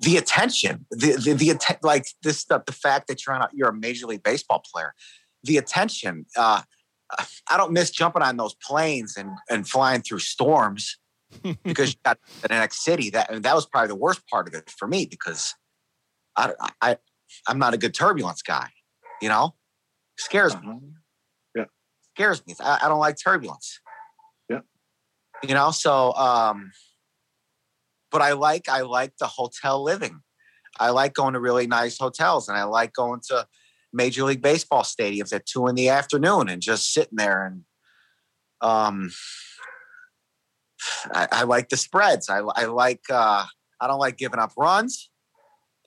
[0.00, 3.48] The attention, the the, the atten- like this stuff, the fact that you're on a,
[3.52, 4.94] you're a major league baseball player,
[5.44, 6.26] the attention.
[6.36, 6.62] Uh,
[7.50, 10.98] I don't miss jumping on those planes and and flying through storms
[11.64, 13.10] because you got to the next city.
[13.10, 15.54] That and that was probably the worst part of it for me because
[16.36, 16.96] I I
[17.46, 18.68] I'm not a good turbulence guy.
[19.20, 19.54] You know,
[20.18, 20.80] scares me.
[21.54, 21.64] Yeah.
[22.14, 22.54] scares me.
[22.60, 23.80] I, I don't like turbulence.
[24.48, 24.60] Yeah.
[25.42, 25.70] you know.
[25.72, 26.70] So, um,
[28.10, 30.20] but I like I like the hotel living.
[30.78, 33.46] I like going to really nice hotels, and I like going to
[33.92, 37.64] Major League Baseball stadiums at two in the afternoon and just sitting there and
[38.60, 39.10] um.
[41.12, 42.30] I, I like the spreads.
[42.30, 43.02] I, I like.
[43.10, 43.44] Uh,
[43.80, 45.10] I don't like giving up runs.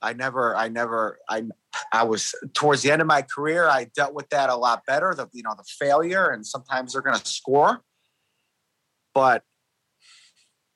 [0.02, 0.56] I never.
[0.56, 1.18] I never.
[1.28, 1.44] I.
[1.92, 3.68] I was towards the end of my career.
[3.68, 5.12] I dealt with that a lot better.
[5.14, 7.82] The you know the failure, and sometimes they're going to score,
[9.14, 9.42] but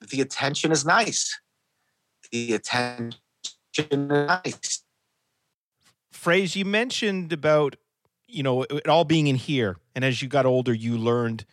[0.01, 1.39] the attention is nice.
[2.33, 3.15] The attention
[3.77, 4.83] is nice.
[6.13, 7.77] Phrase you mentioned about
[8.27, 11.45] you know it all being in here, and as you got older, you learned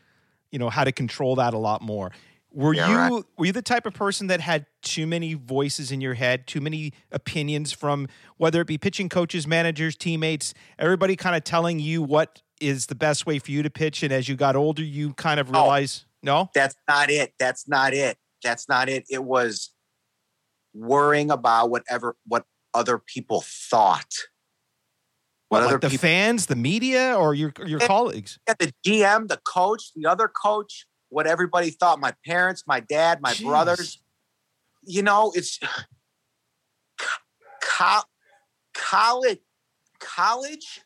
[0.51, 2.11] you know how to control that a lot more.
[2.51, 3.23] Were Yeah, you right.
[3.37, 6.61] were you the type of person that had too many voices in your head, too
[6.61, 12.01] many opinions from whether it be pitching coaches, managers, teammates, everybody kind of telling you
[12.01, 15.13] what is the best way for you to pitch, and as you got older, you
[15.13, 15.53] kind of Oh.
[15.53, 17.33] realize no, That's not it.
[17.37, 18.17] That's not it.
[18.43, 19.05] That's not it.
[19.09, 19.73] It was
[20.73, 24.11] worrying about whatever what other people thought.
[25.49, 27.87] what, other like the people fans, the media, or your your Yeah.
[27.87, 28.39] colleagues.
[28.47, 33.21] Yeah, the GM, the coach, the other coach, what everybody thought, my parents, my dad,
[33.21, 33.45] my Jeez.
[33.45, 34.01] brothers.
[34.83, 35.59] You know, it's
[37.61, 38.01] co-
[38.73, 39.39] college
[39.99, 40.81] college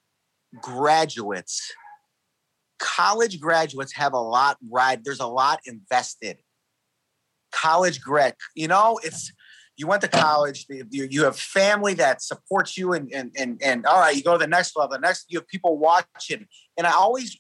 [0.62, 1.74] graduates
[2.80, 6.38] college graduates have a lot right there's a lot invested
[7.52, 9.32] college grad you know it's
[9.80, 13.86] you went to college you, you have family that supports you and, and and and
[13.86, 16.46] all right you go to the next level the next you have people watching.
[16.78, 17.40] And i always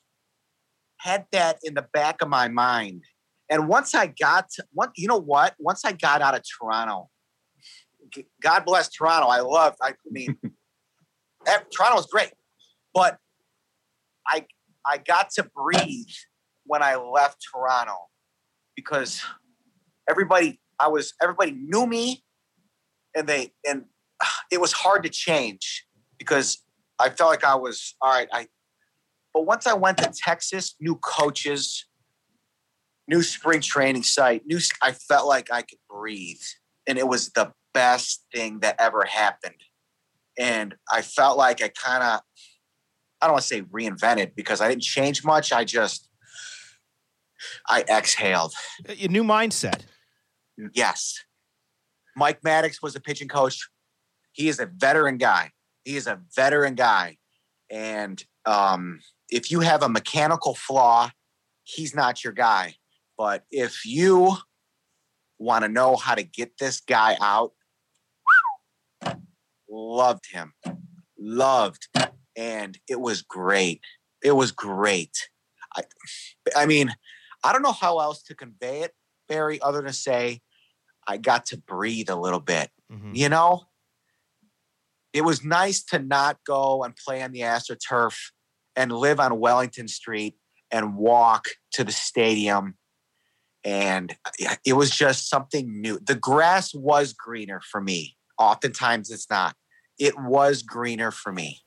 [0.97, 3.03] had that in the back of my mind.
[3.49, 4.63] And once i got to
[4.95, 5.53] you know what?
[5.59, 7.09] Once i got out of toronto
[8.41, 9.27] god bless toronto.
[9.27, 10.37] I loved i mean
[11.75, 12.31] toronto was great.
[12.93, 13.17] But
[14.25, 14.45] i
[14.85, 16.15] i got to breathe
[16.65, 17.97] when i left toronto
[18.75, 19.21] because
[20.09, 22.23] everybody i was everybody knew me
[23.15, 23.85] and they and
[24.51, 25.85] it was hard to change
[26.17, 26.63] because
[26.97, 28.47] i felt like i was all right i
[29.33, 31.85] but once i went to texas new coaches
[33.07, 36.41] new spring training site new i felt like i could breathe
[36.87, 39.61] and it was the best thing that ever happened
[40.37, 42.19] and i felt like i kind of
[43.21, 46.09] i don't want to say reinvented because i didn't change much i just
[47.67, 48.51] i exhaled
[48.87, 49.83] A new mindset.
[50.73, 51.23] Yes.
[52.15, 53.69] Mike Maddux was a pitching coach.
[54.31, 55.51] He is a veteran guy.
[55.83, 57.17] He is a veteran guy.
[57.69, 61.11] And um, if you have a mechanical flaw,
[61.63, 62.75] he's not your guy.
[63.17, 64.35] But if you
[65.37, 67.51] want to know how to get this guy out,
[69.69, 70.53] loved him.
[71.17, 71.87] Loved.
[72.35, 73.81] And it was great.
[74.23, 75.29] It was great.
[75.75, 75.81] I,
[76.55, 76.93] I mean,
[77.43, 78.93] I don't know how else to convey it,
[79.27, 80.41] Barry, other than to say,
[81.09, 82.69] I got to breathe a little bit.
[82.91, 83.15] Mhm.
[83.15, 83.63] You know,
[85.11, 88.15] it was nice to not go and play on the AstroTurf
[88.75, 90.37] and live on Wellington Street
[90.69, 92.77] and walk to the stadium.
[93.63, 94.15] And
[94.63, 95.97] it was just something new.
[95.99, 98.15] The grass was greener for me.
[98.37, 99.55] Oftentimes it's not.
[99.97, 101.61] It was greener for me.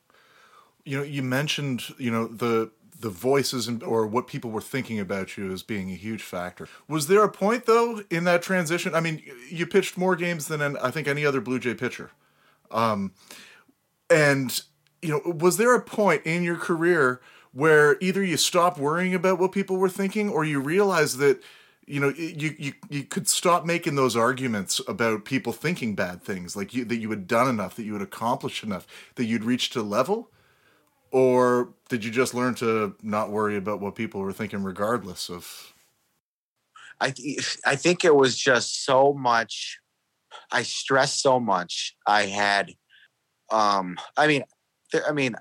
[0.85, 2.71] You know, you mentioned, you know, the
[3.03, 6.67] the voices and or what people were thinking about you as being a huge factor.
[6.87, 8.95] Was there a point though in that transition?
[8.95, 12.11] I mean, you pitched more games than an, I think any other Blue Jay pitcher.
[12.71, 13.11] Um,
[14.09, 14.59] and
[15.01, 19.37] you know, was there a point in your career where either you stopped worrying about
[19.37, 21.43] what people were thinking or you realized that
[21.85, 26.55] you know you you you could stop making those arguments about people thinking bad things
[26.55, 29.75] like you that you had done enough that you had accomplished enough that you'd reached
[29.75, 30.29] a level
[31.13, 35.73] or did you just learn to not worry about what people were thinking regardless of
[36.99, 39.79] I th- I think it was just so much.
[40.51, 41.95] I stressed so much.
[42.07, 42.73] I had,
[43.51, 44.43] um, I mean,
[44.91, 45.35] there, I mean,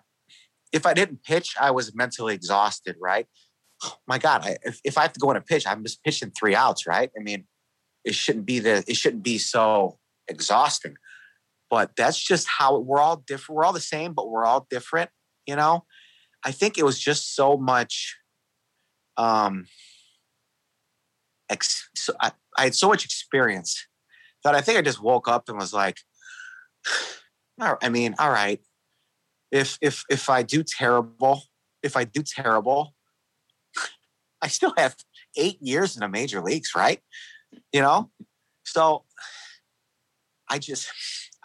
[0.73, 2.97] if I didn't pitch, I was mentally exhausted.
[3.01, 3.27] Right?
[4.07, 6.33] My God, I, if if I have to go in a pitch, I'm just pitching
[6.39, 6.87] three outs.
[6.87, 7.11] Right?
[7.19, 7.47] I mean,
[8.05, 10.97] it shouldn't be the it shouldn't be so exhausting.
[11.71, 13.57] But that's just how we're all different.
[13.57, 15.11] We're all the same, but we're all different.
[15.47, 15.85] You know,
[16.45, 18.17] I think it was just so much.
[19.17, 19.67] Um,
[21.51, 23.87] ex- so I, I had so much experience
[24.45, 25.99] that I think I just woke up and was like,
[27.61, 28.61] I mean, all right,
[29.53, 31.43] if if if I do terrible,
[31.83, 32.95] if I do terrible,
[34.43, 34.97] I still have
[35.37, 37.01] eight years in the major leagues, right?
[37.73, 38.11] You know,
[38.65, 39.05] so
[40.49, 40.91] I just,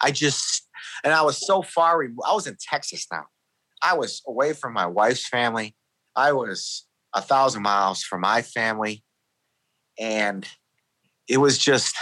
[0.00, 0.68] I just,
[1.04, 2.02] and I was so far.
[2.02, 3.24] I was in Texas now.
[3.82, 5.74] I was away from my wife's family.
[6.16, 9.02] I was a thousand miles from my family
[9.98, 10.46] and
[11.26, 11.96] it was just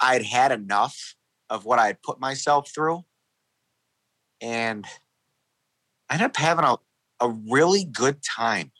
[0.00, 1.14] i'd had enough
[1.48, 3.00] of what i had put myself through
[4.40, 4.84] and
[6.08, 6.76] i ended up having a,
[7.20, 8.70] a really good time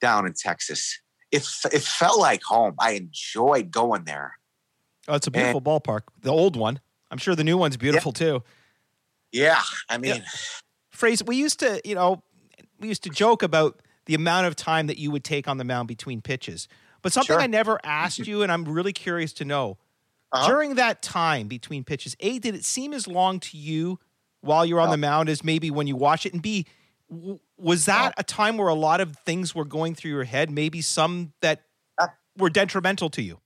[0.00, 1.00] down in texas
[1.32, 4.34] it, it felt like home i enjoyed going there
[5.06, 6.04] Oh, it's a beautiful ballpark.
[6.22, 6.80] The old one.
[7.10, 8.42] I'm sure the new one's beautiful too.
[9.32, 10.22] yeah i mean
[10.94, 11.22] Phrase.
[11.24, 12.22] We used to, you know,
[12.80, 15.64] we used to joke about the amount of time that you would take on the
[15.64, 16.68] mound between pitches.
[17.02, 17.40] But something Sure.
[17.40, 19.78] I never asked you, and I'm really curious to know
[20.32, 20.46] Uh-huh.
[20.48, 22.16] during that time between pitches.
[22.20, 23.98] A, did it seem as long to you
[24.40, 26.32] while you're on the mound as maybe when you watch it?
[26.32, 26.66] And B,
[27.10, 30.50] w- was that a time where a lot of things were going through your head?
[30.50, 31.62] Maybe some that
[31.98, 32.08] Uh.
[32.36, 33.40] were detrimental to you.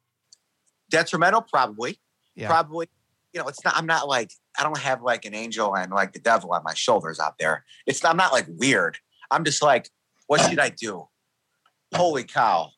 [0.91, 1.99] detrimental probably
[2.35, 2.49] Yeah.
[2.49, 2.89] probably
[3.35, 6.13] you know it's not i'm not like i don't have like an angel and like
[6.13, 8.99] the devil on my shoulders out there it's i'm not like weird
[9.31, 9.89] i'm just like
[10.27, 11.07] what should i do
[11.95, 12.71] holy cow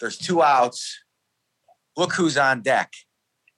[0.00, 0.98] there's two outs
[1.96, 2.92] look who's on deck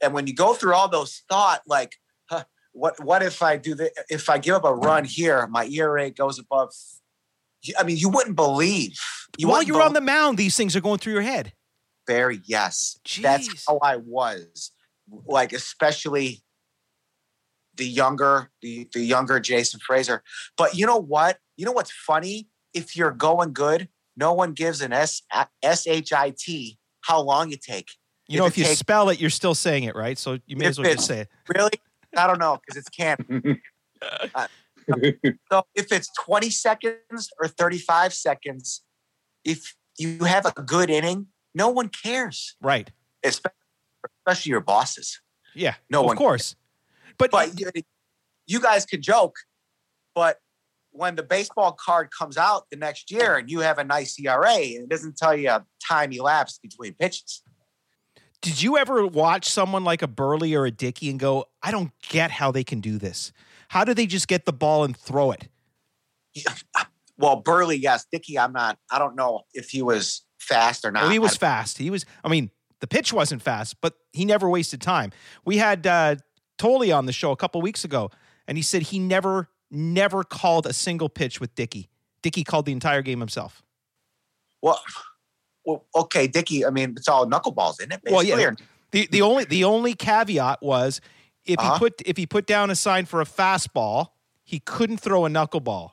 [0.03, 1.96] and when you go through all those thought like
[2.29, 5.66] huh, what what if i do the if i give up a run here my
[5.66, 6.72] era goes above
[7.79, 8.98] i mean you wouldn't believe
[9.38, 11.53] you while you're on the mound, these things are going through your head.
[12.07, 12.98] very yes.
[13.05, 13.22] Jeez.
[13.22, 14.72] That's how I was.
[15.27, 16.42] Like especially
[17.76, 20.20] the younger, the the younger Jason Frasor.
[20.56, 21.38] But you know what?
[21.56, 22.48] You know what's funny?
[22.74, 25.22] If you're going good, no one gives an S
[25.62, 27.90] S H I T how long you take.
[28.28, 30.16] You know, If if you takes- spell it, you're still saying it, right?
[30.18, 31.28] So you may as well just say it.
[31.54, 31.72] Really?
[32.16, 33.61] I don't know because it's canon.
[34.35, 34.48] Uh,
[35.48, 38.82] so if it's 20 seconds or 35 seconds,
[39.44, 42.90] if you have a good inning, no one cares, Right.
[43.22, 43.54] especially,
[44.26, 45.20] especially your bosses.
[45.54, 45.74] Yeah.
[45.88, 46.56] No of one course.
[47.30, 47.70] But, But you,
[48.46, 49.37] you guys could joke,
[50.14, 50.38] but
[50.90, 54.54] when the baseball card comes out the next year and you have a nice ERA
[54.54, 57.42] and it doesn't tell you a time elapsed between pitches.
[58.42, 61.92] did you ever watch someone like a Buehrle or a Dickey and go, I don't
[62.08, 63.32] get how they can do this?
[63.68, 65.48] How do they just get the ball and throw it?
[67.18, 68.04] Well, Buehrle, yes.
[68.11, 68.78] Dickey, I'm not.
[68.90, 71.02] I don't know if he was fast or not.
[71.04, 71.78] Well, he was fast.
[71.78, 75.12] He was, I mean, the pitch wasn't fast, but he never wasted time.
[75.44, 76.16] We had uh,
[76.62, 78.11] Thole on the show a couple weeks ago,
[78.46, 81.88] and he said he never, never called a single pitch with Dickey.
[82.22, 83.62] Dickey called the entire game himself.
[84.62, 84.81] well,
[85.64, 86.64] well, okay, Dickey.
[86.64, 88.01] I mean, it's all knuckleballs, isn't it?
[88.11, 88.51] Well, yeah.
[88.92, 91.01] The the only the only caveat was
[91.44, 91.72] if Uh-huh.
[91.75, 94.09] he put if he put down a sign for a fastball,
[94.44, 95.90] he couldn't throw a knuckleball.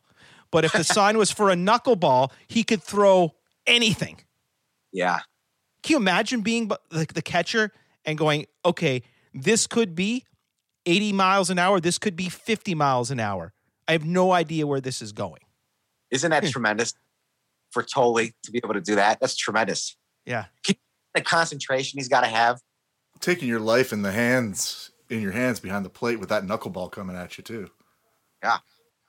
[0.51, 4.19] But if the sign was for a knuckleball, he could throw anything.
[4.91, 5.19] yeah.
[5.81, 6.79] Can you imagine being the,
[7.13, 7.71] the catcher
[8.03, 9.01] and going, okay,
[9.33, 10.25] this could be
[10.85, 13.53] 80 miles an hour, this could be 50 miles an hour.
[13.87, 15.41] I have no idea where this is going.
[16.11, 16.49] Isn't that Hmm.
[16.49, 16.93] tremendous
[17.71, 19.19] for Thole to be able to do that?
[19.19, 19.95] That's tremendous.
[20.25, 20.45] Yeah.
[21.13, 22.59] The concentration he's got to have.
[23.19, 26.89] taking your life in the hands in your hands behind the plate with that knuckleball
[26.91, 27.69] coming at you too
[28.41, 28.59] Yeah.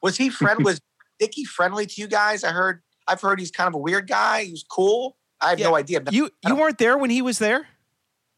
[0.02, 0.64] Was he friend?
[0.64, 0.80] was
[1.20, 2.42] Dickey friendly to you guys?
[2.42, 2.82] I heard.
[3.06, 4.44] I've heard he's kind of a weird guy.
[4.44, 5.16] He was cool.
[5.40, 6.00] I have no idea.
[6.04, 7.68] I've You you weren't there when he was there?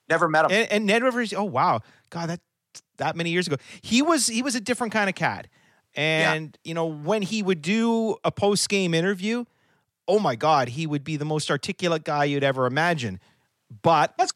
[0.08, 0.50] never met him.
[0.50, 1.32] and, and Ned Rivers.
[1.32, 1.80] Oh wow,
[2.10, 2.40] God, that
[2.98, 5.48] that many years ago, he was he was a different kind of cat.
[5.94, 9.44] And you know when he would do a post game interview,
[10.08, 13.20] oh my God, he would be the most articulate guy you'd ever imagine.
[13.82, 14.32] But That's-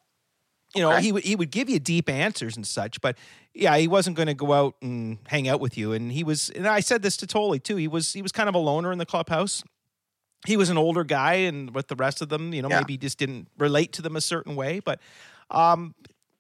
[0.75, 1.03] you know okay.
[1.03, 3.01] he would he would give you deep answers and such.
[3.01, 3.17] But
[3.55, 5.93] yeah, he wasn't going to go out and hang out with you.
[5.93, 7.77] And he was, and I said this to Thole too.
[7.77, 9.63] He was he was kind of a loner in the clubhouse.
[10.47, 12.81] he was an older guy, and with the rest of them, you know, Yeah.
[12.81, 14.81] maybe just didn't relate to them a certain way.
[14.81, 15.01] But,
[15.51, 15.95] um,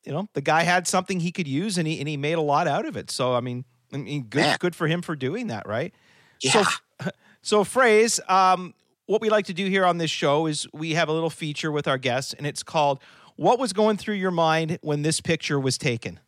[0.06, 2.40] you know, the guy had something he could use, and he and he made a
[2.40, 3.10] lot out of it.
[3.10, 4.56] So, I mean, I mean, good Man.
[4.60, 5.92] good for him for doing that, right?
[6.40, 6.64] Yeah.
[7.02, 7.10] So,
[7.42, 8.18] so phrase.
[8.28, 8.74] Um,
[9.06, 11.70] what we like to do here on this show is we have a little feature
[11.70, 13.00] with our guests, and it's called
[13.36, 16.18] "What was going through your mind when this picture was taken."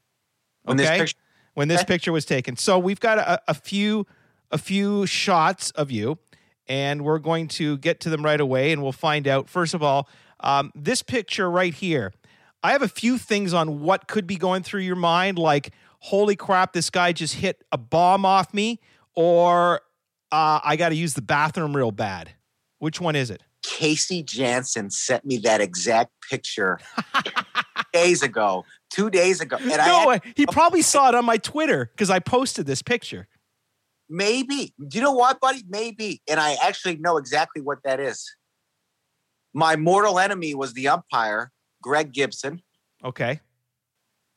[0.65, 0.99] When this Okay?
[0.99, 1.17] picture-
[1.55, 2.57] when this picture was taken.
[2.57, 4.07] So we've got a, a few
[4.53, 6.19] a few shots of you,
[6.69, 9.49] and we're going to get to them right away, and we'll find out.
[9.49, 10.09] First of all,
[10.41, 12.13] um, this picture right here.
[12.63, 16.37] I have a few things on what could be going through your mind, like "Holy
[16.37, 18.81] crap, this guy just hit a bomb off me,"
[19.15, 19.81] or
[20.33, 22.33] uh, "I got to use the bathroom real bad."
[22.79, 23.43] Which one is it?
[23.63, 26.79] Casey Janssen sent me that exact picture
[27.93, 31.37] days ago, two days ago, and I no, had- he probably saw it on my
[31.39, 33.29] Twitter because I posted this picture.
[34.09, 34.75] maybe.
[34.79, 35.63] Do you know what, buddy?
[35.69, 38.25] Maybe, and I actually know exactly what that is.
[39.55, 41.51] My mortal enemy was the umpire,
[41.83, 42.63] Greg Gibson.
[43.05, 43.41] Okay.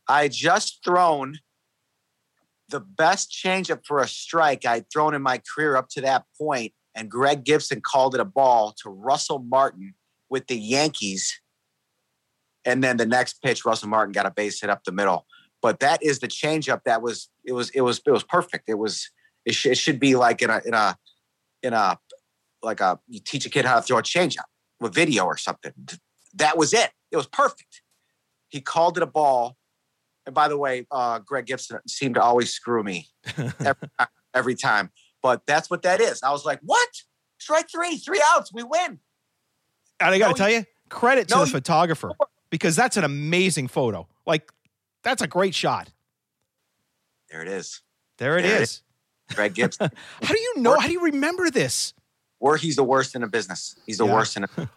[0.07, 1.39] I just thrown
[2.69, 6.73] the best changeup for a strike I'd thrown in my career up to that point,
[6.95, 9.93] and Greg Gibson called it a ball to Russell Martin
[10.29, 11.39] with the Yankees.
[12.65, 15.25] And then the next pitch, Russell Martin got a base hit up the middle.
[15.61, 18.67] But that is the changeup that was it was it was it was perfect.
[18.67, 19.09] It was
[19.45, 20.97] it, sh- it should be like in a in a
[21.61, 21.97] in a
[22.63, 24.45] like a you teach a kid how to throw a changeup
[24.79, 25.71] with video or something.
[26.33, 26.89] That was it.
[27.11, 27.81] It was perfect.
[28.49, 29.57] He called it a ball.
[30.25, 34.55] And by the way, uh, Greg Gibson seemed to always screw me every, time- every
[34.55, 34.91] time.
[35.21, 36.21] But that's what that is.
[36.23, 36.89] I was like, what?
[37.39, 38.99] Strike three, three outs, we win.
[39.99, 42.11] And I got to No, tell you, credit to no, the photographer
[42.49, 44.07] because that's an amazing photo.
[44.25, 44.51] Like,
[45.03, 45.89] that's a great shot.
[47.31, 47.81] There it is.
[48.17, 48.81] There it There it is.
[49.33, 49.89] Greg Gibson.
[50.21, 50.77] How do you know?
[50.77, 51.93] How do you remember this?
[52.39, 53.75] Where he's the worst in the business.
[53.85, 54.13] He's the Yeah.
[54.13, 54.69] worst in the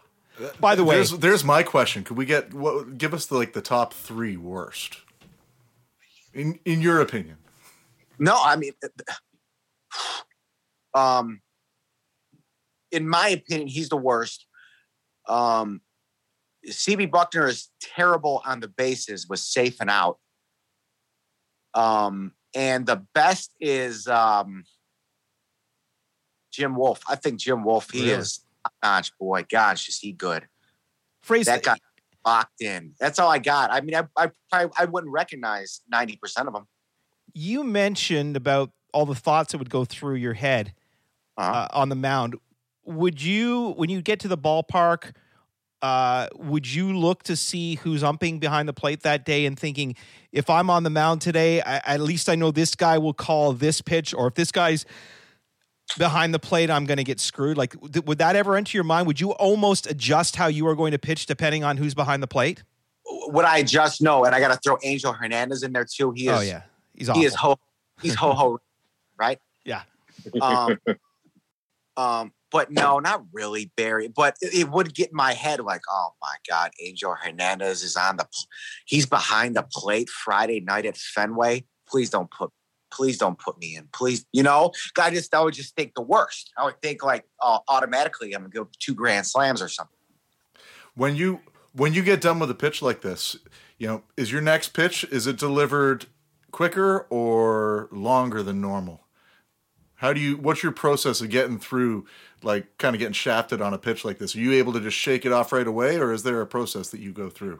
[0.59, 2.03] By the way, there's, there's my question.
[2.03, 2.97] Could we get what?
[2.97, 4.97] Give us the, like the top three worst,
[6.33, 7.37] in in your opinion.
[8.19, 8.71] No, I mean,
[10.93, 11.41] um,
[12.91, 14.45] in my opinion, he's the worst.
[15.27, 15.81] Um,
[16.67, 20.17] CB Bucknor is terrible on the bases, was safe and out.
[21.73, 24.63] Um, and the best is um,
[26.51, 27.01] Jim Wolf.
[27.07, 27.91] I think Jim Wolf.
[27.91, 28.11] He Really?
[28.13, 28.44] is
[28.83, 30.47] gosh, boy, gosh, is he good?
[31.21, 31.77] phrase That guy
[32.25, 32.93] locked in.
[32.99, 33.71] That's all I got.
[33.71, 36.67] I mean, I I I, I wouldn't recognize ninety percent of them.
[37.33, 40.73] you mentioned about all the thoughts that would go through your head
[41.37, 41.51] Uh-huh.
[41.51, 42.35] uh, on the mound.
[42.85, 45.11] Would you, when you get to the ballpark,
[45.81, 49.95] uh, would you look to see who's umping behind the plate that day and thinking,
[50.31, 53.51] if I'm on the mound today, I, at least I know this guy will call
[53.53, 54.85] this pitch, or if this guy's
[55.97, 57.57] behind the plate, I'm going to get screwed.
[57.57, 59.07] Like, th- would that ever enter your mind?
[59.07, 62.27] Would you almost adjust how you are going to pitch depending on who's behind the
[62.27, 62.63] plate?
[63.07, 66.11] Would I just know, and I got to throw Angel Hernandez in there too.
[66.11, 66.61] He is oh yeah,
[66.93, 67.19] he's awful.
[67.21, 67.59] he is ho
[68.01, 68.59] he's ho ho
[69.17, 69.83] right Yeah.
[70.41, 70.77] um
[71.97, 75.81] um but no not really barry but it, it would get in my head like
[75.89, 78.47] oh my god angel hernandez is on the pl-
[78.85, 82.51] he's behind the plate friday night at fenway please don't put
[82.91, 86.01] please don't put me in please you know i just i would just think the
[86.01, 89.95] worst i would think like uh, automatically i'm gonna go two grand slams or something
[90.95, 91.41] When you
[91.73, 93.35] when you get done with a pitch like this,
[93.77, 96.05] you know, is your next pitch is it delivered
[96.51, 99.01] quicker or longer than normal?
[99.95, 102.05] How do you what's your process of getting through
[102.41, 104.35] like kind of getting shafted on a pitch like this?
[104.35, 106.89] Are you able to just shake it off right away or is there a process
[106.89, 107.59] that you go through?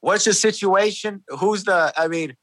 [0.00, 1.22] what's the situation?
[1.28, 1.92] Who's the?
[1.96, 2.36] I mean,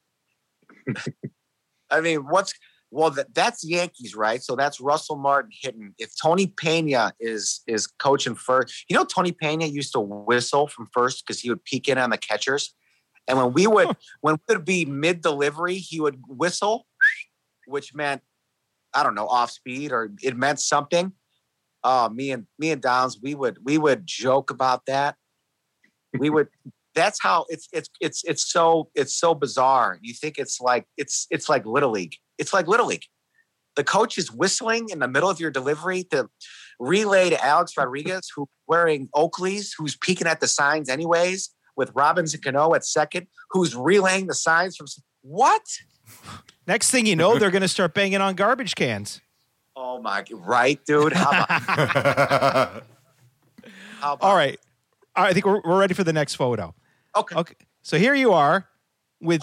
[1.89, 2.53] I mean, what's
[2.91, 3.11] well?
[3.11, 4.41] That, that's Yankees, right?
[4.41, 5.93] So that's Russell Martin hitting.
[5.97, 10.87] If Tony Pena is is coaching first, you know, Tony Pena used to whistle from
[10.93, 12.73] first because he would peek in on the catchers,
[13.27, 13.89] and when we would
[14.21, 16.85] when we would be mid delivery, he would whistle,
[17.65, 18.21] which meant
[18.93, 21.13] I don't know off speed or it meant something.
[21.83, 25.15] Uh, me and me and Downs, we would we would joke about that.
[26.17, 26.47] We would
[26.97, 29.99] that's how it's it's it's it's so it's so bizarre.
[30.01, 32.15] You think it's like it's it's like little league.
[32.37, 33.05] It's like little league.
[33.75, 36.29] The coach is whistling in the middle of your delivery to
[36.79, 42.41] relay to Alex Rodriguez, who's wearing Oakleys, who's peeking at the signs anyways, with Robinson
[42.41, 44.87] Cano at second, who's relaying the signs from
[45.21, 45.61] what?
[46.65, 49.21] Next thing you know, they're going to start banging on garbage cans.
[49.75, 51.13] Oh my right, dude.
[51.13, 51.49] How about,
[53.99, 54.59] how about All right.
[55.15, 56.73] I think we're, we're ready for the next photo.
[57.19, 57.35] Okay.
[57.35, 57.55] Okay.
[57.81, 58.67] So here you are
[59.21, 59.41] with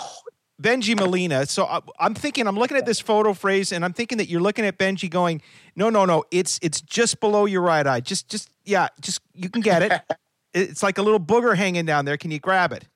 [0.62, 1.46] Bengie Molina.
[1.46, 4.40] So I, I'm thinking, I'm looking at this photo phrase, and I'm thinking that you're
[4.40, 5.42] looking at Bengie, going,
[5.76, 8.00] "No, no, no, it's it's just below your right eye.
[8.00, 9.92] Just, just yeah, just you can get it.
[10.54, 12.16] it's like a little booger hanging down there.
[12.16, 12.86] Can you grab it?"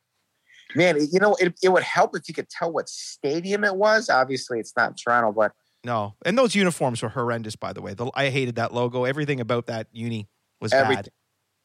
[0.74, 4.10] Man, you know, it, it would help if you could tell what stadium it was.
[4.10, 5.52] Obviously, it's not Toronto, but
[5.82, 7.56] No, and those uniforms were horrendous.
[7.56, 9.04] By the way, the, I hated that logo.
[9.04, 10.28] Everything about that uni
[10.60, 11.04] was Everything.
[11.04, 11.10] bad.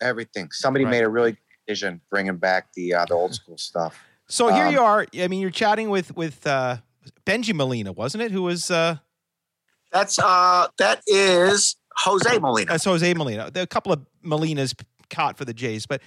[0.01, 0.49] everything.
[0.51, 0.91] Somebody Right.
[0.91, 1.35] made a really
[1.65, 3.99] good decision bringing back the uh, the old school stuff.
[4.29, 5.05] So here Um, you are.
[5.19, 6.77] I mean, you're chatting with with uh,
[7.25, 8.31] Bengie Molina, wasn't it?
[8.31, 8.95] Who was uh,
[9.91, 12.71] That's uh that is Jose Molina.
[12.71, 13.51] that's Jose Molina.
[13.51, 14.73] There are a couple of Molinas
[15.09, 16.01] caught for the Jays, but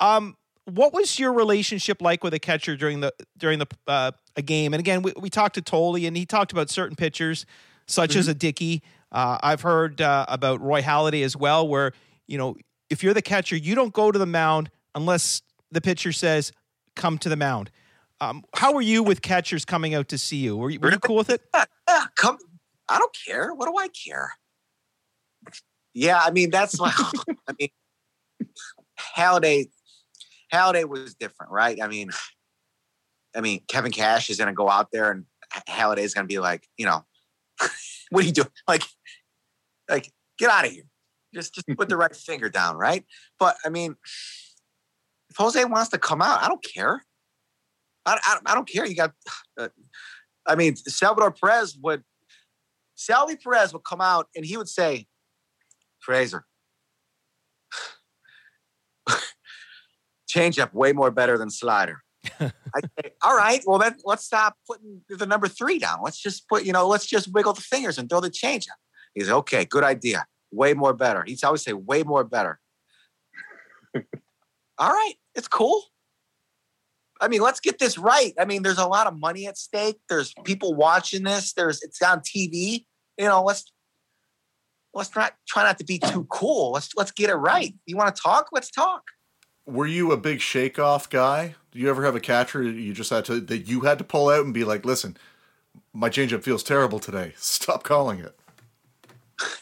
[0.00, 4.42] um, what was your relationship like with a catcher during the during the uh, a
[4.42, 4.74] game?
[4.74, 7.46] And again, we, we talked to Thole, and he talked about certain pitchers,
[7.86, 8.82] such as a Dickey.
[9.12, 11.92] Uh, I've heard uh, about Roy Halladay as well, where
[12.26, 12.56] you know
[12.90, 16.52] if you're the catcher, you don't go to the mound unless the pitcher says,
[16.96, 17.70] "Come to the mound."
[18.20, 20.56] Um, how were you with catchers coming out to see you?
[20.56, 21.40] Were you, were you cool with it?
[21.54, 22.36] Yeah, yeah, come.
[22.88, 23.54] I don't care.
[23.54, 24.32] What do I care?
[25.94, 26.94] Yeah, I mean that's like.
[27.48, 27.70] I mean,
[29.16, 29.70] Halladay.
[30.52, 31.80] Halladay was different, right?
[31.80, 32.10] I mean,
[33.36, 35.24] I mean Kevin Cash is going to go out there and
[35.68, 37.04] Halladay is going to be like, you know,
[38.10, 38.48] what are you doing?
[38.66, 38.82] Like,
[39.88, 40.84] like get out of here.
[41.32, 43.04] Just just put the right finger down, right?
[43.38, 43.94] But I mean,
[45.30, 47.04] if Jose wants to come out, I don't care.
[48.04, 48.84] I, I, I don't care.
[48.84, 49.12] You got.
[49.56, 49.68] Uh,
[50.46, 52.02] I mean, Salvador Perez would.
[52.96, 55.06] Salvy Perez would come out and he would say,
[56.06, 56.42] "Frasor,
[60.28, 62.02] change up way more better than slider."
[62.40, 62.50] I
[63.00, 66.00] say, "All right, well then let's stop putting the number three down.
[66.02, 68.76] Let's just put, you know, let's just wiggle the fingers and throw the change up."
[69.14, 70.26] He's okay, good idea.
[70.52, 71.24] Way more better.
[71.26, 72.60] He'd always say, "Way more better."
[74.80, 75.84] All right, it's cool.
[77.20, 78.32] I mean, let's get this right.
[78.40, 80.00] I mean, there's a lot of money at stake.
[80.08, 81.52] There's people watching this.
[81.52, 82.86] There's it's on TV.
[83.18, 83.70] You know, let's
[84.94, 86.72] let's not try not to be too cool.
[86.72, 87.74] Let's let's get it right.
[87.84, 88.48] You want to talk?
[88.52, 89.02] Let's talk.
[89.66, 91.54] Were you a big shake off guy?
[91.72, 94.04] Do you ever have a catcher that you just had to that you had to
[94.04, 95.18] pull out and be like, listen,
[95.92, 97.34] my changeup feels terrible today.
[97.36, 98.34] Stop calling it.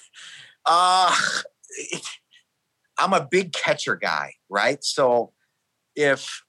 [0.71, 1.17] Uh
[1.79, 2.03] it,
[2.99, 4.83] I'm a big catcher guy, right?
[4.83, 5.33] So
[5.95, 6.43] if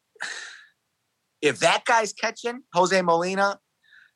[1.42, 3.60] if that guy's catching Jose Molina,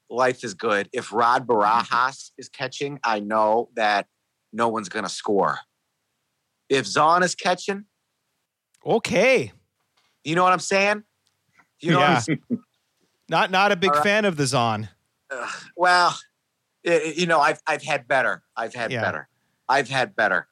[0.10, 0.90] life is good.
[0.94, 1.52] If Rod mm-hmm.
[1.62, 4.08] Barajas is catching, I know that
[4.52, 5.60] no one's gonna score.
[6.70, 7.86] If Zaun is catching,
[8.86, 9.52] Okay,
[10.26, 11.04] you know what I'm saying?
[11.82, 12.22] You know Yeah.
[13.30, 14.04] not not a big right.
[14.04, 14.90] fan of the Zaun.
[15.32, 16.18] Ugh, well,
[16.86, 18.44] i- you know, I've I've had better.
[18.58, 19.02] I've had Yeah.
[19.02, 19.30] better.
[19.70, 20.48] I've had better.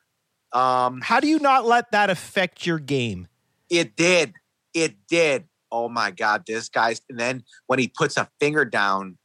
[0.54, 3.28] Um, How do you not let that affect your game?
[3.72, 4.34] it did.
[4.74, 5.46] It did.
[5.72, 7.02] Oh my God, this guy's.
[7.10, 9.18] And then when he puts a finger down,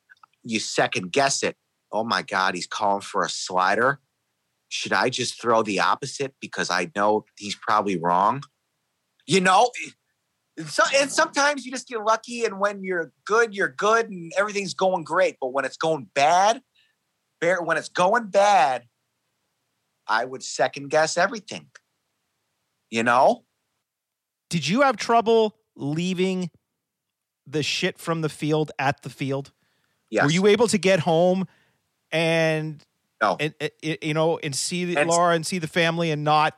[0.44, 1.56] you second guess it.
[1.90, 4.00] Oh my God, he's calling for a slider.
[4.68, 8.42] Should I just throw the opposite because I know he's probably wrong?
[9.26, 9.70] You know,
[10.66, 14.74] so, and sometimes you just get lucky, and when you're good, you're good, and everything's
[14.74, 15.36] going great.
[15.40, 16.62] But when it's going bad,
[17.40, 18.84] when it's going bad,
[20.08, 21.68] I would second guess everything.
[22.90, 23.44] You know,
[24.48, 26.50] Did you have trouble leaving
[27.46, 29.52] the shit from the field at the field?
[30.10, 30.24] yes.
[30.24, 31.46] Were you able to get home
[32.12, 32.84] and
[33.20, 33.36] No.
[33.40, 36.22] and, and- and, you know and see the, And- Laura and see the family and
[36.22, 36.54] not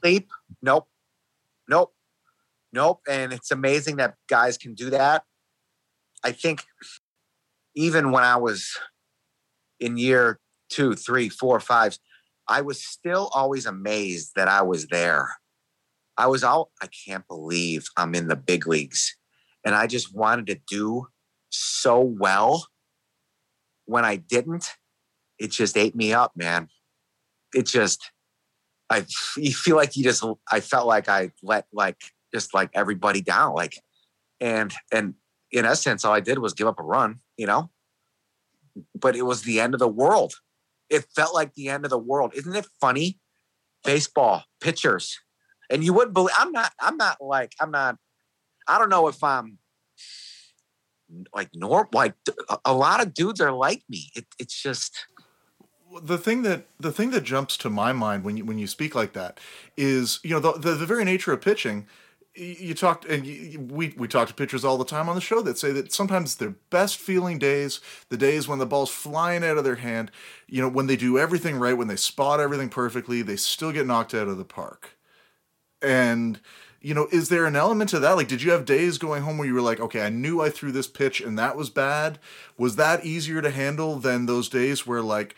[0.00, 0.30] sleep?
[0.62, 0.88] Nope.
[1.68, 1.94] Nope.
[2.72, 3.02] Nope.
[3.08, 5.24] And it's amazing that guys can do that.
[6.24, 6.64] I think
[7.74, 8.78] even when I was
[9.78, 10.40] in year
[10.70, 11.98] two, three, four, five,
[12.48, 15.36] I was still always amazed that I was there.
[16.16, 19.16] I was all, I can't believe I'm in the big leagues.
[19.64, 21.08] And I just wanted to do
[21.50, 22.68] so well.
[23.84, 24.70] When I didn't,
[25.38, 26.68] it just ate me up, man.
[27.54, 28.10] It just,
[28.90, 32.00] I feel like you just I felt like I let like
[32.32, 33.78] just like everybody down like
[34.40, 35.14] and and
[35.50, 37.70] in essence all I did was give up a run you know
[38.94, 40.34] but it was the end of the world
[40.90, 42.32] it felt like the end of the world.
[42.34, 43.18] Isn't it funny?
[43.84, 45.18] Baseball pitchers.
[45.70, 47.96] And you wouldn't believe I'm not I'm not like I'm not
[48.68, 49.58] I don't know if I'm
[51.34, 52.14] like norm like
[52.64, 54.10] a- lot of dudes are like me.
[54.14, 55.06] It, it's just
[56.02, 58.94] the thing that the thing that jumps to my mind when you when you speak
[58.94, 59.38] like that
[59.76, 61.86] is you know the the, the very nature of pitching
[62.36, 65.40] you talked and you, we we talk to pitchers all the time on the show
[65.42, 67.80] that say that sometimes their best feeling days
[68.10, 70.10] the days when the ball's flying out of their hand
[70.46, 73.86] you know when they do everything right when they spot everything perfectly they still get
[73.86, 74.96] knocked out of the park
[75.80, 76.40] and
[76.86, 78.12] you know, is there an element to that?
[78.12, 80.50] Like, did you have days going home where you were like, okay, I knew I
[80.50, 82.20] threw this pitch and that was bad?
[82.56, 85.34] Was that easier to handle than those days where, like,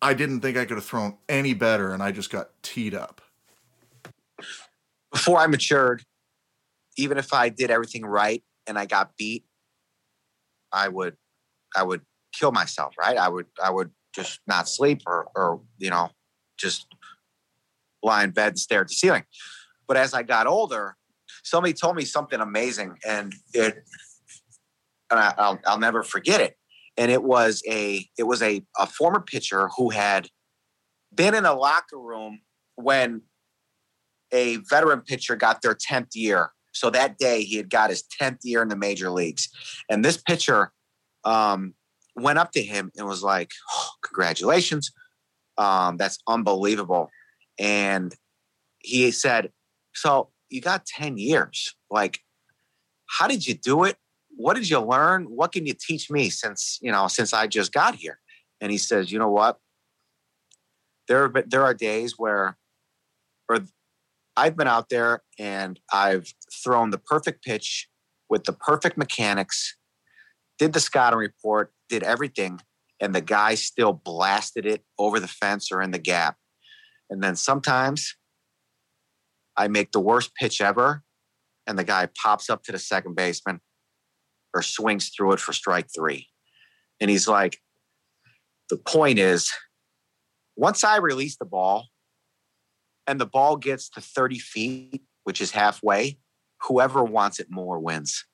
[0.00, 3.20] I didn't think I could have thrown any better and I just got teed up?
[5.12, 6.02] Before I matured,
[6.96, 9.44] even if I did everything right and I got beat,
[10.72, 11.16] I would,
[11.76, 12.94] I would kill myself.
[12.98, 13.16] Right?
[13.16, 16.10] I would, I would just not sleep or, or you know,
[16.58, 16.86] just
[18.02, 19.24] lie in bed and stare at the ceiling.
[19.86, 20.96] But as I got older,
[21.42, 23.84] somebody told me something amazing, and it,
[25.10, 26.56] and I, I'll, I'll never forget it.
[26.96, 30.28] And it was a, it was a, a former pitcher who had
[31.14, 32.40] been in a locker room
[32.76, 33.22] when
[34.32, 36.50] a veteran pitcher got their 10th year.
[36.76, 39.48] So that day he had got his 10th year in the major leagues.
[39.88, 40.72] And this pitcher
[41.24, 41.74] um,
[42.14, 44.92] went up to him and was like, oh, Congratulations.
[45.58, 47.10] Um, that's unbelievable.
[47.58, 48.14] And
[48.78, 49.52] he said,
[49.94, 51.74] So you got 10 years.
[51.90, 52.20] Like,
[53.06, 53.96] how did you do it?
[54.36, 55.24] What did you learn?
[55.24, 58.18] What can you teach me since, you know, since I just got here?
[58.60, 59.58] And he says, you know what?
[61.08, 62.56] There, there are days where,
[63.48, 63.60] or
[64.36, 66.32] I've been out there and I've
[66.62, 67.88] thrown the perfect pitch
[68.28, 69.76] with the perfect mechanics,
[70.58, 72.60] did the scouting report, did everything,
[73.00, 76.36] and the guy still blasted it over the fence or in the gap.
[77.08, 78.16] And then sometimes
[79.56, 81.02] I make the worst pitch ever,
[81.66, 83.60] and the guy pops up to the second baseman
[84.54, 86.28] or swings through it for strike three.
[87.00, 87.58] And he's like,
[88.70, 89.52] the point is,
[90.56, 91.86] once I release the ball
[93.06, 96.18] and the ball gets to 30 feet, which is halfway,
[96.62, 98.24] whoever wants it more wins.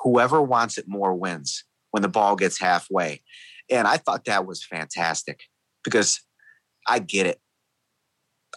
[0.00, 3.22] Whoever wants it more wins when the ball gets halfway.
[3.70, 5.40] And I thought that was fantastic
[5.82, 6.20] because
[6.86, 7.40] I get it.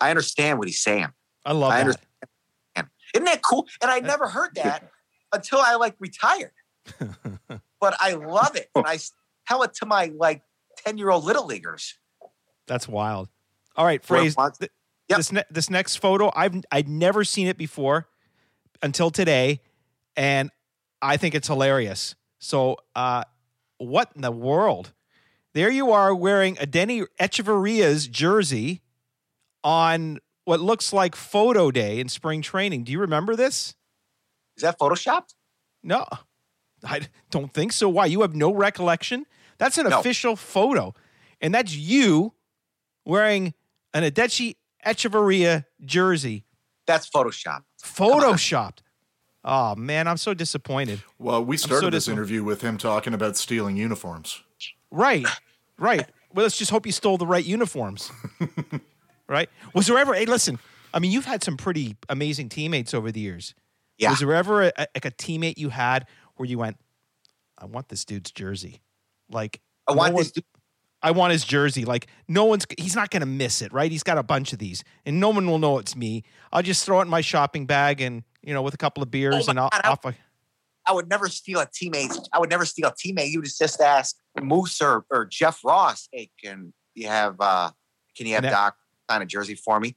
[0.01, 1.09] I understand what he's saying.
[1.45, 1.82] I love I that.
[1.82, 2.89] understand.
[3.13, 3.67] Isn't that cool?
[3.82, 4.89] And I uh, never heard that
[5.34, 6.51] until I like retired.
[6.99, 8.69] but I love it.
[8.75, 8.89] And oh.
[8.89, 9.13] I s-
[9.47, 10.41] tell it to my like
[10.86, 11.97] 10 year old little leaguers.
[12.67, 13.30] That's wild.
[13.75, 14.36] All right, phrase.
[14.36, 14.71] th-
[15.10, 15.18] Yep.
[15.18, 18.07] This ne- this next photo, I've I'd never seen it before
[18.82, 19.62] until today,
[20.16, 20.51] and
[21.01, 22.16] I think it's hilarious.
[22.39, 23.24] So, uh,
[23.80, 24.93] what in the world?
[25.53, 28.82] There you are wearing a Denny Echeverria's jersey
[29.64, 32.84] on what looks like photo day in spring training.
[32.84, 33.76] Do you remember this?
[34.57, 35.34] Is that photoshopped?
[35.82, 36.05] No,
[36.84, 37.01] I
[37.32, 37.89] don't think so.
[37.89, 38.05] Why?
[38.05, 39.26] You have no recollection?
[39.57, 39.99] That's an No.
[39.99, 40.93] official photo.
[41.41, 42.34] And that's you
[43.05, 43.53] wearing
[43.93, 44.55] an Adeiny
[44.86, 46.45] Hechavarria jersey,
[46.88, 47.63] That's photoshopped.
[47.84, 48.80] photoshopped.
[49.43, 51.01] Oh, man, I'm so disappointed.
[51.17, 54.41] Well, we started so this dis- interview with him talking about stealing uniforms.
[54.91, 55.25] Right,
[55.77, 56.05] right.
[56.34, 58.11] Well, let's just hope you stole the right uniforms.
[59.27, 59.49] right?
[59.73, 60.59] Was there ever, hey, listen,
[60.93, 63.55] I mean, you've had some pretty amazing teammates over the years.
[63.97, 64.09] Yeah.
[64.11, 66.05] Was there ever a, a- like a teammate you had
[66.36, 66.77] where you went,
[67.57, 68.82] I want this dude's jersey?
[69.32, 70.34] Like, I want no this.
[70.36, 70.43] one-
[71.01, 71.85] I want his jersey.
[71.85, 73.89] Like, no one's, he's not going to miss it, right?
[73.91, 76.23] He's got a bunch of these, and no one will know it's me.
[76.51, 79.09] I'll just throw it in my shopping bag and, you know, with a couple of
[79.09, 80.15] beers Oh and I'll, God, I- off I,
[80.85, 82.17] I would never steal a teammate.
[82.33, 83.29] I would never steal a teammate.
[83.29, 87.69] You would just ask Moose or, or Jeff Ross, hey, can you have uh
[88.17, 88.75] can you have that- Doc
[89.09, 89.95] sign a jersey for me?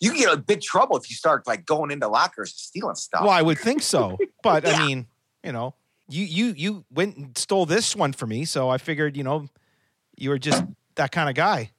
[0.00, 2.96] You can get a big trouble if you start like going into lockers and stealing
[2.96, 3.20] stuff.
[3.22, 5.06] Well, I would think so, but I mean,
[5.44, 5.74] you know,
[6.08, 9.46] you you you went and stole this one for me, so I figured, you know,
[10.16, 10.64] you were just
[10.96, 11.70] that kind of guy.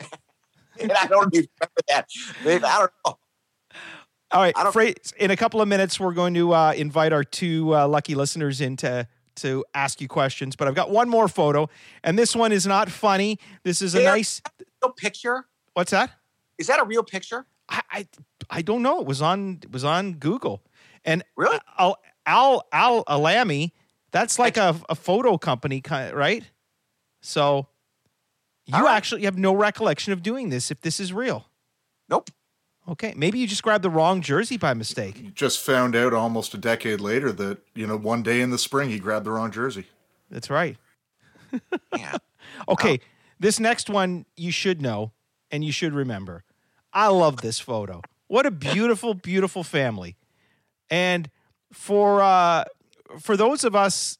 [0.80, 2.06] and I don't even remember that.
[2.44, 3.18] I don't know.
[4.30, 7.12] All right, I don't- Fra- in a couple of minutes, we're going to uh, invite
[7.12, 9.06] our two uh, lucky listeners in to
[9.36, 10.56] to ask you questions.
[10.56, 11.70] But I've got one more photo,
[12.02, 13.38] and this one is not funny.
[13.62, 14.10] This is a Yeah.
[14.10, 14.42] nice.
[14.82, 15.46] Real picture?
[15.74, 16.10] What's that?
[16.58, 17.46] Is that a real picture?
[17.68, 18.08] I, I
[18.50, 19.00] I don't know.
[19.00, 20.62] It was on it was on Google,
[21.04, 21.58] and Really?
[21.78, 21.96] Al
[22.26, 23.72] Al Al Alamy.
[24.10, 26.42] That's like a, a photo company, right?
[27.20, 27.66] So
[28.66, 28.96] you All right.
[28.96, 30.70] actually have no recollection of doing this.
[30.70, 31.46] If this is real,
[32.08, 32.30] Nope.
[32.88, 35.18] okay, maybe you just grabbed the wrong jersey by mistake.
[35.20, 38.58] You Just found out almost a decade later that, you know, one day in the
[38.58, 39.84] spring he grabbed the wrong jersey.
[40.30, 40.76] That's right.
[41.96, 42.16] Yeah.
[42.68, 43.00] Okay,
[43.38, 45.12] this next one you should know
[45.50, 46.42] and you should remember.
[46.92, 48.02] I love this photo.
[48.26, 50.16] What a beautiful, beautiful family.
[50.90, 51.30] And
[51.72, 52.64] for uh,
[53.20, 54.18] for those of us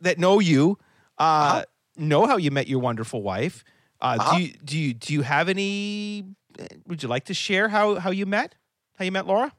[0.00, 0.78] that know you,
[1.18, 1.64] uh, Uh-huh.
[1.98, 3.64] Know how you met your wonderful wife.
[4.00, 4.36] Uh, Uh-huh.
[4.36, 6.24] Do you do you do you have any?
[6.86, 8.54] Would you like to share how how you met?
[8.96, 9.52] How you met Laura?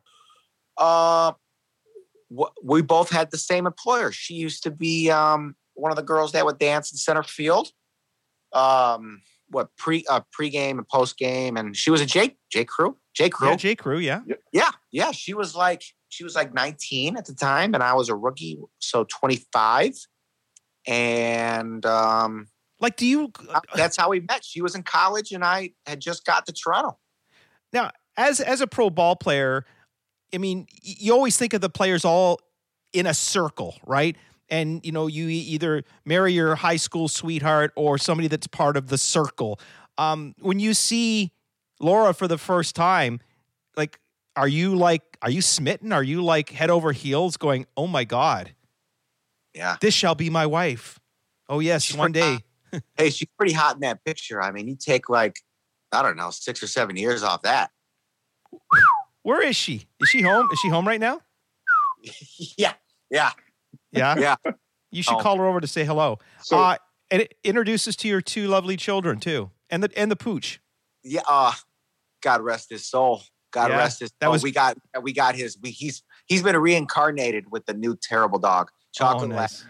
[0.78, 1.34] Uh,
[2.36, 4.12] wh- we both had the same employer.
[4.12, 7.72] She used to be um, one of the girls that would dance in center field.
[8.54, 13.30] Um, what pre uh, pregame and postgame, and she was a J J Crew J.
[13.30, 13.50] Crew.
[13.50, 13.76] Yeah, J.
[13.76, 13.98] Crew.
[13.98, 14.22] Yeah.
[14.54, 15.12] Yeah, yeah.
[15.12, 18.58] She was like she was like 19 at the time, and I was a rookie,
[18.80, 19.94] so 25.
[20.90, 22.48] And um,
[22.80, 23.32] Like, do you
[23.76, 24.44] that's how we met.
[24.44, 26.98] She was in college, and I had just got to Toronto.
[27.72, 29.66] now as as a pro ball player?
[30.34, 32.40] I mean, you always think of the players all
[32.92, 34.16] in a circle, right?
[34.50, 38.88] And you know, you either marry your high school sweetheart or somebody that's part of
[38.88, 39.60] the circle.
[40.00, 41.32] Um, when you see
[41.80, 43.20] Laura for the first time,
[43.76, 44.00] like,
[44.36, 45.92] are you like, are you smitten?
[45.94, 48.54] Are you like head over heels, going, "Oh my god,
[49.54, 49.78] Yeah.
[49.82, 51.00] this shall be my wife"?
[51.48, 52.40] Oh yes, She's one day.
[52.96, 54.42] Hey, she's pretty hot in that picture.
[54.42, 55.40] I mean, you take like
[55.92, 57.72] I don't know six or seven years off that.
[59.24, 59.88] Where is she?
[60.00, 60.48] Is she home?
[60.52, 61.22] Is she home right now?
[62.58, 62.74] yeah,
[63.10, 63.32] yeah,
[63.92, 64.16] Yeah.
[64.18, 64.36] yeah.
[64.92, 65.20] You should Oh.
[65.20, 66.20] call her over to say hello.
[66.42, 66.78] So uh,
[67.12, 70.60] and it introduces to your two lovely children too, and the and the pooch.
[71.04, 71.22] yeah.
[71.28, 71.54] Uh,
[72.22, 73.24] God rest his soul.
[73.52, 74.12] God Yeah, rest his.
[74.20, 75.58] that was- we got we got his.
[75.62, 79.32] We, he's he's been reincarnated with the new terrible dog, chocolate.
[79.32, 79.42] oh, Lab.
[79.42, 79.66] nice.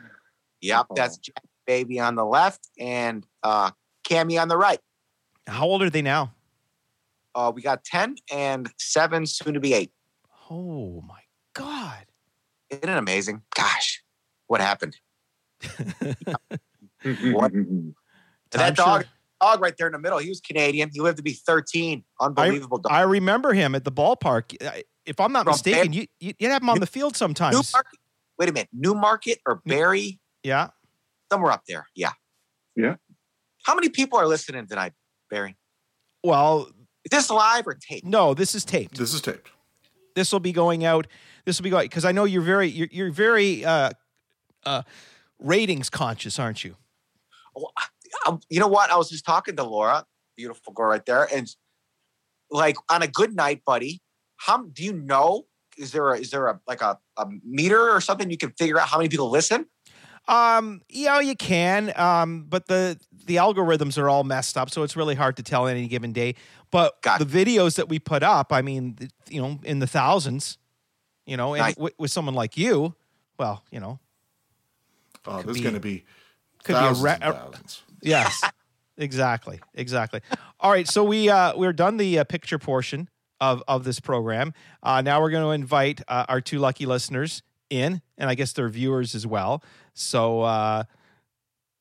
[0.61, 0.93] Yep, Oh.
[0.95, 3.71] that's Jack Baby on the left and uh,
[4.03, 4.79] Cammy on the right.
[5.47, 6.33] How old are they now?
[7.35, 9.91] Uh, we got ten and seven, soon to be eight.
[10.49, 11.19] Oh my
[11.53, 12.05] god!
[12.69, 13.43] Isn't it amazing?
[13.55, 14.03] Gosh,
[14.47, 14.97] what happened?
[17.31, 17.51] What?
[18.51, 19.09] That dog, sure-
[19.39, 20.17] dog right there in the middle.
[20.17, 20.89] He was Canadian.
[20.91, 22.03] He lived to be thirteen.
[22.19, 22.91] Unbelievable dog.
[22.91, 24.55] I remember him at the ballpark.
[24.65, 27.53] I- If I'm not From mistaken, you you would have him on the field sometimes.
[27.53, 27.98] Newmarket.
[28.39, 30.19] Wait a minute, Newmarket or Barry?
[30.43, 30.69] Yeah.
[31.31, 31.87] Somewhere up there.
[31.93, 32.13] Yeah.
[32.75, 32.95] Yeah.
[33.65, 34.93] How many people are listening tonight,
[35.29, 35.57] Barry?
[36.23, 36.71] Well,
[37.03, 38.05] Is this live or tape?
[38.05, 38.97] no, this is taped.
[38.97, 39.49] This is taped.
[40.15, 41.07] This will be going out.
[41.45, 43.91] This will be going because I know you're very you're, you're very uh,
[44.65, 44.83] uh,
[45.39, 46.75] ratings conscious, aren't you?
[48.25, 48.89] um, you know what?
[48.91, 51.47] I was just talking to Laura, beautiful girl right there, and
[52.49, 54.01] like on a good night, buddy.
[54.37, 55.45] How do you know?
[55.79, 58.79] Is there a is there a like a, a meter or something you can figure
[58.79, 59.65] out how many people listen?
[60.27, 61.91] Um, yeah, you can.
[61.95, 65.63] Um, but the the algorithms are all messed up, so it's really hard to tell
[65.65, 66.35] on any given day.
[66.71, 68.97] But Got the videos that we put up, I mean,
[69.29, 70.57] you know, in the thousands,
[71.25, 71.77] you know, and Nice.
[71.77, 72.93] with, with someone like you,
[73.39, 73.99] well, you know,
[75.25, 76.05] Oh, Could there's be- going to be
[76.63, 77.83] could be a thousands and thousands.
[78.01, 78.43] yes,
[78.97, 80.21] exactly, exactly.
[80.59, 83.09] All right, so we uh, we're done the uh, picture portion
[83.41, 84.53] of of this program.
[84.83, 88.53] Uh, now we're going to invite uh, our two lucky listeners in, and I guess
[88.53, 89.63] their viewers as well.
[89.93, 90.83] So uh,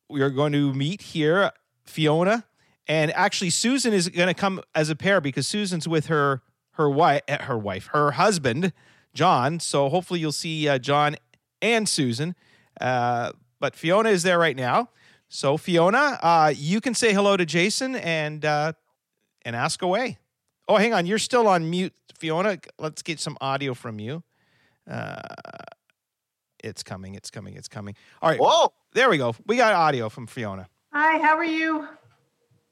[0.09, 1.51] we are going to meet here,
[1.85, 2.45] Fiona,
[2.87, 6.43] and actually Susan is going to come as a pair because Susan's with her
[6.73, 8.73] her wife, her wife, her husband,
[9.13, 9.59] John.
[9.59, 11.17] So hopefully you'll see uh, John
[11.61, 12.37] and Susan.
[12.81, 14.91] Uh, but Fiona is there right now.
[15.29, 18.73] So Fiona, uh, you can say hello to Jason and uh,
[19.45, 20.19] and ask away.
[20.69, 22.59] Oh, hang on, you're still on mute, Fiona.
[22.79, 24.23] Let's get some audio from you.
[24.89, 25.21] Uh,
[26.63, 27.15] it's coming.
[27.15, 27.55] It's coming.
[27.55, 27.95] It's coming.
[28.21, 28.73] All right, Whoa!
[28.93, 29.35] there we go.
[29.47, 30.69] We got audio from Fiona.
[30.93, 31.89] Hi, how are you?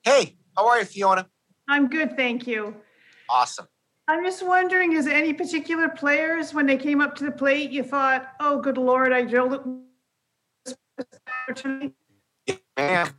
[0.03, 1.27] Hey, how are you, Fiona?
[1.69, 2.75] I'm good, thank you.
[3.31, 3.67] Awesome.
[4.09, 7.83] I'm just wondering, is any particular players when they came up to the plate, you
[7.83, 9.61] thought, "Oh, good lord, I drilled it."
[11.49, 11.95] opportunity?
[12.77, 13.11] Man,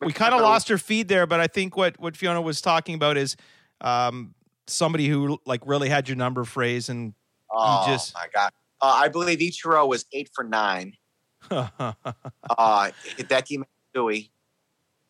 [0.00, 2.94] We kind of lost her feed there, but I think what what Fiona was talking
[2.94, 3.36] about is
[3.82, 4.34] um,
[4.66, 7.12] somebody who like really had your number phrase and
[7.54, 8.52] Oh just- my god!
[8.80, 10.94] Uh, I believe Ichiro was eight for nine.
[11.50, 13.58] Uh, Hideki
[13.94, 14.30] Matsui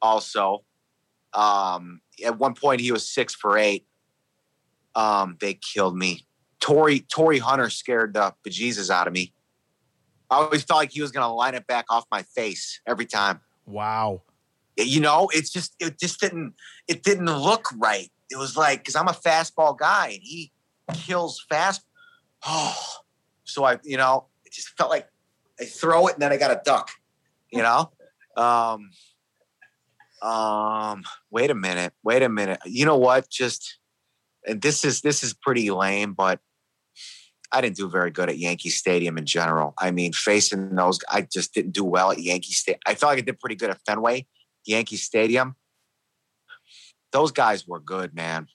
[0.00, 0.64] also.
[1.32, 3.86] Um, at one point, he was six for eight.
[4.94, 6.26] Um, they killed me.
[6.60, 9.32] Torii Torii Hunter scared the bejesus out of me.
[10.30, 13.06] I always felt like he was going to line it back off my face every
[13.06, 13.40] time.
[13.66, 14.22] wow.
[14.78, 16.54] You know, it's just it just didn't
[16.88, 18.10] it didn't look right.
[18.33, 20.51] It was like because I'm a fastball guy and he
[20.95, 21.83] kills fast.
[22.47, 22.76] Oh,
[23.45, 25.09] so I you know it just felt like
[25.61, 26.91] I throw it and then I got a duck.
[27.53, 27.93] You know.
[28.37, 28.91] Um.
[30.22, 31.05] Um.
[31.30, 31.93] Wait a minute.
[32.03, 32.61] Wait a minute.
[32.64, 33.28] You know what?
[33.28, 33.78] Just
[34.47, 36.41] and this is this is pretty lame, but
[37.53, 39.74] I didn't do very good at Yankee Stadium in general.
[39.78, 42.80] I mean, facing those, I just didn't do well at Yankee Stadium.
[42.87, 44.26] I felt like I did pretty good at Fenway,
[44.64, 45.57] Yankee Stadium.
[47.12, 48.48] Those guys were good, man.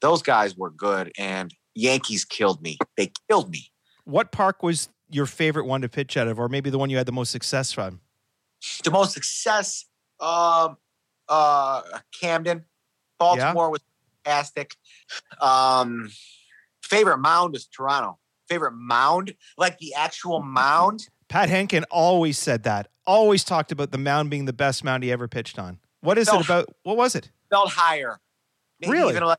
[0.00, 2.78] Those guys were good, and Yankees killed me.
[2.96, 3.70] They killed me.
[4.04, 6.96] What park was your favorite one to pitch out of, or maybe the one you
[6.96, 8.00] had the most success from?
[8.84, 9.84] The most success,
[10.20, 10.76] um,
[11.28, 11.82] uh,
[12.20, 12.64] Camden,
[13.18, 13.80] Baltimore was
[14.24, 14.74] fantastic.
[15.40, 16.10] Um,
[16.82, 18.18] favorite mound was Toronto.
[18.48, 21.08] Favorite mound, like the actual mound.
[21.28, 22.88] Pat Hentgen always said that.
[23.06, 25.80] Always talked about the mound being the best mound he ever pitched on.
[26.00, 26.38] What is No.
[26.38, 26.68] it about?
[26.84, 27.30] What was it?
[27.56, 28.20] Felt higher.
[28.80, 29.10] Maybe Really?
[29.14, 29.38] even like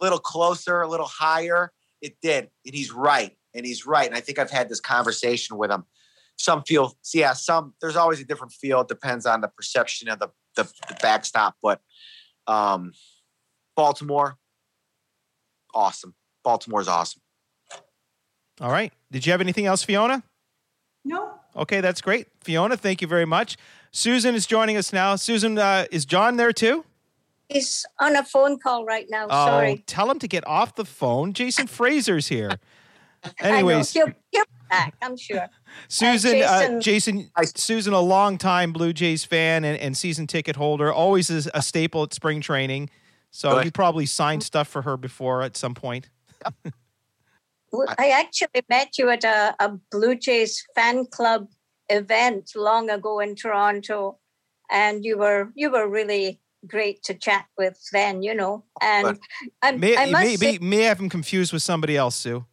[0.00, 1.72] little closer, a little higher.
[2.00, 4.06] It did, and he's right, and he's right.
[4.06, 5.84] And I think I've had this conversation with him.
[6.36, 7.74] Some feel, yeah, some.
[7.80, 8.80] There's always a different feel.
[8.82, 11.80] It depends on the perception of the the, the backstop, but
[12.46, 12.92] um,
[13.76, 14.38] Baltimore,
[15.74, 16.14] awesome.
[16.44, 17.20] Baltimore's awesome.
[18.60, 18.92] All right.
[19.12, 20.22] Did you have anything else, Fiona?
[21.04, 22.28] No, Okay, that's great.
[22.42, 23.56] Fiona, thank you very much.
[23.92, 25.16] Susan is joining us now.
[25.16, 26.84] Susan, uh, is John there too?
[27.48, 29.26] He's on a phone call right now.
[29.30, 29.82] Oh, Sorry.
[29.86, 31.32] tell him to get off the phone.
[31.32, 32.50] Jason Frasor's here.
[33.24, 33.30] I.
[33.48, 35.48] Anyways, He'll, he'll be back, I'm sure.
[35.88, 40.56] Susan, uh, Jason- Jason, I- Susan, a longtime Blue Jays fan and, and season ticket
[40.56, 42.90] holder, always is a staple at spring training.
[43.30, 43.64] So Good.
[43.66, 46.08] you probably signed stuff for her before at some point.
[47.98, 51.48] I actually met you at a, a Blue Jays fan club
[51.90, 54.18] event long ago in Toronto,
[54.70, 58.64] and you were you were really great to chat with then, you know.
[58.80, 59.18] And
[59.62, 62.44] I, May, I must may, say, may, may have him confused with somebody else, Sue.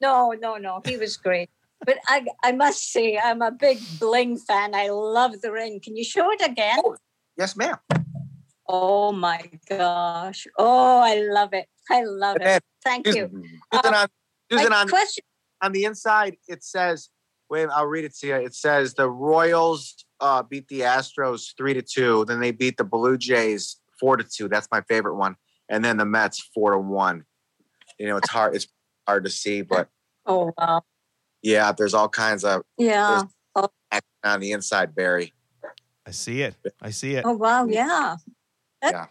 [0.00, 1.50] no, no, no, he was great.
[1.84, 4.74] But I, I must say, I'm a big Bling fan.
[4.74, 5.80] I love the ring.
[5.82, 6.78] Can you show it again?
[6.84, 6.96] Oh,
[7.36, 7.76] yes, ma'am.
[8.66, 10.46] Oh my gosh!
[10.58, 11.66] Oh, I love it.
[11.90, 12.62] I love it.
[12.82, 13.24] Thank you.
[13.24, 13.42] Um,
[13.72, 14.08] Susan, Susan on,
[14.50, 15.24] Susan My on, question.
[15.60, 17.10] on the inside, it says,
[17.50, 18.36] wait, I'll read it to you.
[18.36, 22.24] It says the Royals uh, beat the Astros three to two.
[22.24, 24.48] Then they beat the Blue Jays four to two.
[24.48, 25.36] That's my favorite one.
[25.68, 27.24] And then the Mets four to one.
[27.98, 28.56] You know, it's hard.
[28.56, 28.66] It's
[29.06, 29.88] hard to see, but
[30.26, 30.82] Oh wow!
[31.42, 33.24] yeah, there's all kinds of Yeah.
[34.24, 35.34] on the inside, Barry.
[36.06, 36.54] I see it.
[36.80, 37.26] I see it.
[37.26, 37.66] Oh wow!
[37.66, 38.16] Yeah.
[38.80, 39.06] That's Yeah.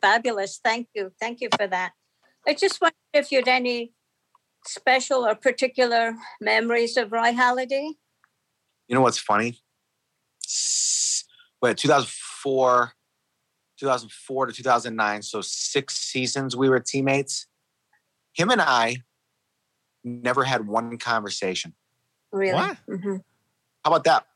[0.00, 0.60] fabulous.
[0.62, 1.12] Thank you.
[1.20, 1.92] Thank you for that.
[2.46, 3.94] I just wonder if you had any
[4.64, 7.94] special or particular memories of Roy Halladay.
[8.86, 9.61] You know what's funny?
[10.44, 11.24] S-
[11.60, 12.92] Wait, 2004,
[13.78, 15.22] 2004 to 2009.
[15.22, 17.46] So six seasons we were teammates.
[18.32, 18.96] Him and I
[20.02, 21.74] never had one conversation.
[22.32, 22.54] Really?
[22.54, 22.76] What?
[22.88, 23.22] Mhm.
[23.84, 24.26] How about that?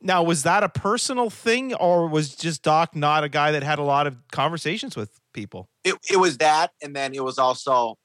[0.00, 3.80] Now, was that a personal thing, or was just Doc not a guy that had
[3.80, 5.68] a lot of conversations with people?
[5.82, 6.70] It, it was that.
[6.80, 7.98] And then it was also,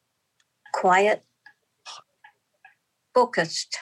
[0.74, 1.24] Quiet.
[3.14, 3.78] Focused.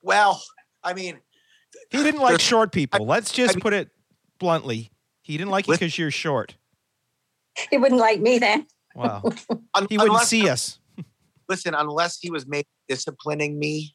[0.00, 0.40] well,
[0.84, 1.18] I mean,
[1.90, 3.04] He didn't like short people.
[3.06, 3.90] Let's just mean- put it
[4.38, 4.90] bluntly.
[5.22, 6.56] He didn't like you because you're short.
[7.70, 8.66] He wouldn't like me then.
[8.94, 9.22] Wow.
[9.74, 10.78] un- He wouldn't unless- see us.
[11.48, 13.94] listen, unless he was maybe disciplining me,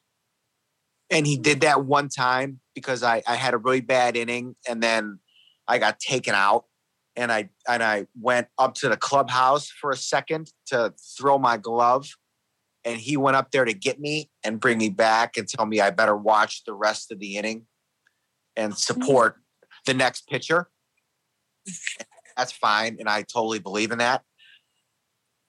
[1.09, 4.81] and he did that one time because I, I had a really bad inning and
[4.81, 5.19] then
[5.67, 6.65] I got taken out
[7.15, 11.57] and I and I went up to the clubhouse for a second to throw my
[11.57, 12.07] glove
[12.83, 15.79] and he went up there to get me and bring me back and tell me
[15.79, 17.67] I better watch the rest of the inning
[18.55, 19.37] and support
[19.85, 20.69] the next pitcher.
[22.37, 24.23] That's fine and I totally believe in that.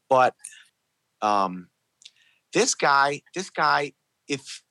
[0.09, 0.34] But
[1.22, 1.68] um
[2.52, 3.92] this guy, this guy,
[4.28, 4.62] if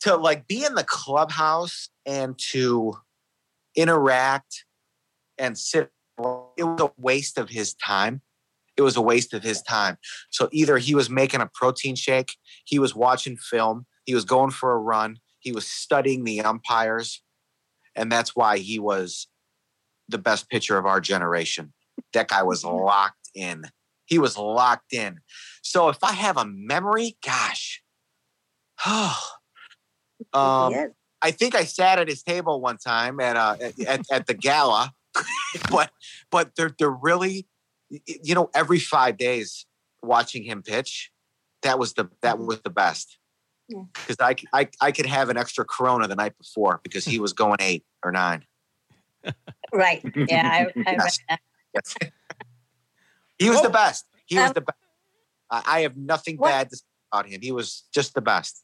[0.00, 2.94] to like be in the clubhouse and to
[3.76, 4.64] interact
[5.38, 5.90] and sit,
[6.56, 8.22] it was a waste of his time.
[8.76, 9.98] It was a waste of his time.
[10.30, 14.50] So either he was making a protein shake, he was watching film, he was going
[14.50, 17.22] for a run, he was studying the umpires,
[17.94, 19.28] and that's why he was
[20.08, 21.74] the best pitcher of our generation.
[22.14, 23.66] That guy was locked in.
[24.06, 25.20] He was locked in.
[25.62, 27.82] So if I have a memory, gosh,
[28.86, 29.12] um,
[30.32, 30.86] Yeah.
[31.22, 34.34] I think I sat at his table one time at uh, at, at, at the
[34.34, 34.92] gala,
[35.70, 35.90] but
[36.30, 37.46] but they're they're really,
[37.88, 39.64] you know, every five days
[40.02, 41.10] watching him pitch,
[41.62, 43.18] that was the that was the best.
[43.68, 43.84] Yeah.
[44.52, 47.84] I I could have an extra Corona the night before because he was going eight
[48.04, 48.44] or nine.
[49.72, 50.02] Right.
[50.14, 50.66] Yeah.
[50.76, 51.18] I, I Yes.
[51.74, 51.94] Yes.
[53.38, 53.72] he was the Oh.
[53.72, 54.04] best.
[54.26, 54.78] He was Um, the best.
[55.50, 57.40] I, I have nothing what- bad to say about him.
[57.42, 58.62] He was just the best.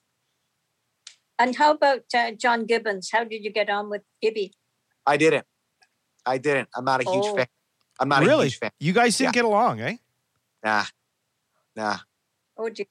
[1.38, 3.08] And how about uh, John Gibbons?
[3.10, 4.52] How did you get on with Gibby?
[5.06, 5.46] I didn't.
[6.26, 6.68] I didn't.
[6.76, 7.36] I'm not a huge Oh.
[7.36, 7.46] fan.
[7.98, 8.46] I'm not a really?
[8.46, 8.70] huge fan.
[8.78, 9.32] You guys didn't Yeah.
[9.42, 9.96] get along, eh?
[10.62, 10.84] Nah,
[11.74, 11.96] nah.
[12.58, 12.84] Oh dear.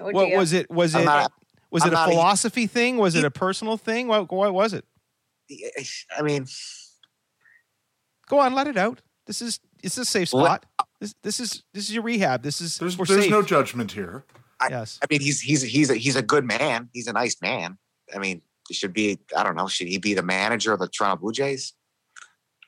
[0.00, 0.38] Oh What dear.
[0.38, 0.70] was it?
[0.70, 1.32] Was I'm it not-
[1.70, 2.96] was I'm it a not a- philosophy thing?
[2.96, 4.08] Was it a personal thing?
[4.08, 4.84] What what was it?
[5.50, 5.84] Eh, eh,
[6.18, 6.46] I mean,
[8.28, 9.00] Go on, let it out.
[9.26, 10.66] This is this is a safe Let- spot.
[11.00, 12.42] This this is this is your rehab.
[12.42, 13.30] This is There's we're there's safe.
[13.30, 14.24] no judgment here.
[14.60, 14.98] I, yes.
[15.02, 16.90] I mean, he's he's he's a he's a good man.
[16.92, 17.78] He's a nice man.
[18.14, 19.18] I mean, he should be.
[19.36, 19.66] I don't know.
[19.66, 21.72] Should he be the manager of the Toronto Blue Jays?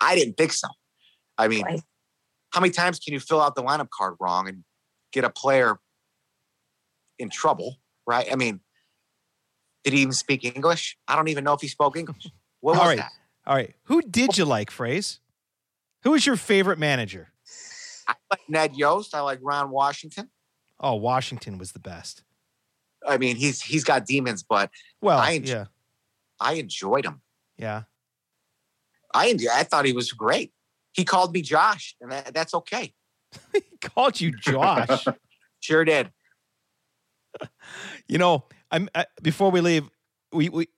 [0.00, 0.68] I didn't think so.
[1.38, 1.82] I mean, Right.
[2.50, 4.64] how many times can you fill out the lineup card wrong and
[5.12, 5.78] get a player
[7.18, 7.76] in trouble?
[8.06, 8.26] Right?
[8.32, 8.60] I mean,
[9.84, 10.96] did he even speak English?
[11.08, 12.28] I don't even know if he spoke English.
[12.60, 12.98] What was All right.
[12.98, 13.12] that?
[13.46, 13.74] All right.
[13.84, 15.20] Who did you like, Phrase?
[16.04, 17.32] Who was your favorite manager?
[18.08, 19.14] I like Ned Yost.
[19.14, 20.30] I like Ron Washington.
[20.80, 22.22] Oh, Washington was the best.
[23.06, 24.70] I mean, he's he's got demons, but
[25.00, 25.64] Well, I enj- yeah,
[26.40, 27.20] I enjoyed him.
[27.56, 27.82] yeah.
[29.14, 30.52] I I thought he was great.
[30.92, 32.94] He called me Josh, and that, that's okay.
[33.52, 35.06] he called you Josh.
[35.60, 36.10] Sure did.
[38.08, 39.88] you know, I'm I, before we leave,
[40.32, 40.68] we we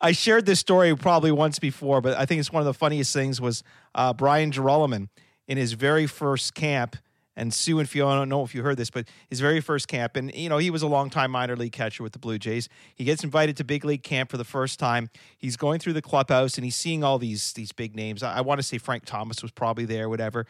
[0.00, 3.12] I shared this story probably once before, but I think it's one of the funniest
[3.12, 3.62] things was
[3.94, 5.08] uh, Brian Jeroloman
[5.48, 6.96] in his very first camp.
[7.36, 9.88] And Sue and Fiona, I don't know if you heard this, but his very first
[9.88, 12.68] camp, and you know he was a longtime minor league catcher with the Blue Jays.
[12.94, 15.10] He gets invited to big league camp for the first time.
[15.36, 18.22] He's going through the clubhouse and he's seeing all these these big names.
[18.22, 20.46] I, I want to say Frank Thomas was probably there, whatever.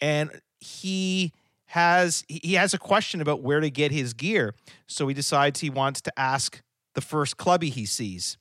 [0.00, 1.34] And he
[1.72, 4.54] has he has a question about where to get his gear.
[4.86, 6.60] So he decides he wants to ask
[6.94, 8.36] the first clubby he sees.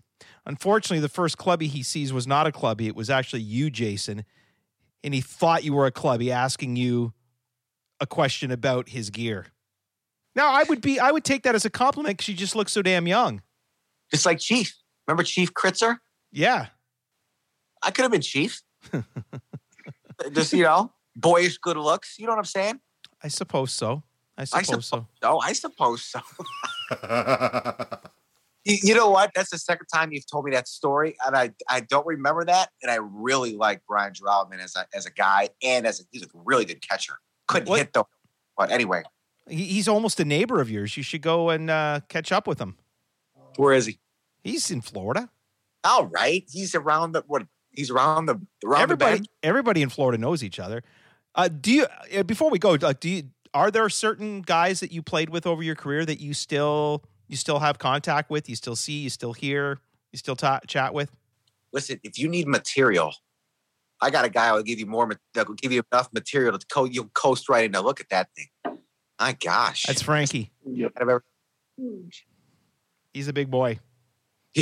[0.45, 2.87] Unfortunately, the first clubby he sees was not a clubby.
[2.87, 4.25] It was actually you, Jason.
[5.01, 7.13] And he thought you were a clubby asking you
[8.01, 9.45] a question about his gear.
[10.35, 12.67] Now, I would be I would take that as a compliment because you just look
[12.67, 13.41] so damn young.
[14.11, 14.75] Just like Chief.
[15.07, 15.99] Remember Chief Kritzer?
[16.33, 16.65] Yeah.
[17.81, 18.61] I could have been Chief.
[20.33, 22.19] Just you know, boyish good looks.
[22.19, 22.81] You know what I'm saying?
[23.23, 24.03] I suppose so.
[24.37, 25.07] I I suppose so.
[25.23, 26.21] Oh, I suppose so.
[28.63, 29.31] You, you know what?
[29.33, 32.69] That's the second time you've told me that story, and I I don't remember that.
[32.83, 36.21] And I really like Brian Jeroloman as a as a guy, and as a, he's
[36.23, 37.15] a really good catcher.
[37.47, 38.07] Couldn't What- hit though.
[38.55, 39.01] But anyway,
[39.49, 40.95] He, he's almost a neighbor of yours.
[40.95, 42.77] You should go and uh, catch up with him.
[43.55, 43.97] where is he?
[44.43, 45.29] He's in Florida.
[45.83, 47.47] All right, he's around the what?
[47.71, 49.29] He's around the around everybody, the bend.
[49.41, 50.83] everybody in Florida knows each other.
[51.35, 51.85] Uh, do you?
[52.15, 53.23] Uh, before we go, uh, do you?
[53.53, 57.35] Are there certain guys that you played with over your career that you still you
[57.37, 58.49] still have contact with?
[58.49, 58.99] You still see?
[58.99, 59.79] You still hear?
[60.11, 61.11] You still ta- chat with?
[61.73, 63.13] Listen, if you need material,
[64.01, 65.05] I got a guy who will give you more.
[65.07, 67.71] ma- That will give you enough material to co- you'll coast right in.
[67.71, 68.47] Now look at that thing.
[69.19, 70.51] My gosh, That's Frankie.
[70.65, 70.93] Yep.
[70.95, 71.23] I've ever-
[73.13, 73.79] He's a big boy.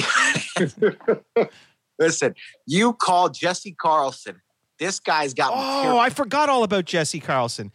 [1.99, 4.41] Listen, you call Jesse Carlson.
[4.79, 5.99] This guy's got Oh, material.
[5.99, 7.71] I forgot all about Jesse Carlson.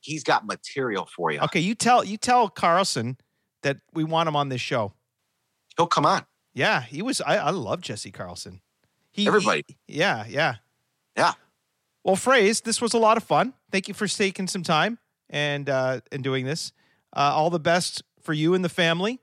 [0.00, 1.40] He's got material for you.
[1.40, 3.16] Okay, you tell you tell Carlson
[3.62, 4.92] that we want him on this show.
[5.76, 6.26] He'll come on.
[6.54, 7.20] Yeah, he was.
[7.20, 8.60] I, I love Jesse Carlson.
[9.10, 9.64] He, Everybody.
[9.86, 10.56] he- yeah, yeah,
[11.16, 11.32] Yeah.
[12.04, 12.60] Well, phrase.
[12.62, 13.54] This was a lot of fun.
[13.70, 14.98] Thank you for taking some time
[15.30, 16.72] and uh, and doing this.
[17.16, 19.20] Uh, all the best for you and the family.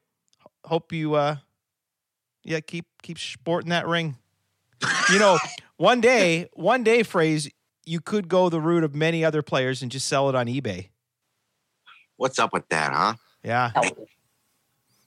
[0.66, 1.38] Hope you, uh,
[2.44, 4.16] yeah, keep keep sporting that ring.
[5.12, 5.38] You know,
[5.80, 7.50] one day, one day, phrase.
[7.86, 10.90] You could go the route of many other players and just sell it on eBay.
[12.18, 13.14] What's up with that, huh?
[13.44, 13.72] Yeah.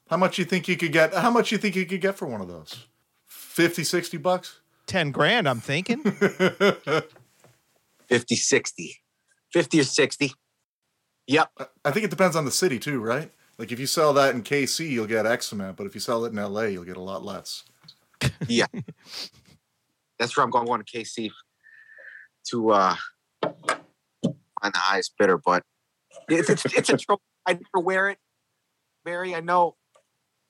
[0.09, 1.15] How much you think you could get?
[1.15, 2.87] How much you think you could get for one of those?
[3.27, 4.61] 50, 60 bucks?
[4.87, 6.03] 10 grand, I'm thinking.
[8.09, 8.97] 50, 60.
[9.53, 10.33] 50 or 60.
[11.27, 11.51] Yep.
[11.85, 13.31] I think it depends on the city too, right?
[13.59, 16.25] Like if you sell that in KC, you'll get X amount, but if you sell
[16.25, 17.65] it in LA, you'll get a lot less.
[18.49, 18.67] Yeah.
[20.23, 21.33] That's where I'm going, going to KC
[22.51, 22.95] to uh,
[23.43, 25.37] find the highest bidder.
[25.37, 25.65] But
[26.29, 27.23] it's, it's, it's a trophy.
[27.45, 28.19] I never wear it.
[29.05, 29.75] Barry, I know.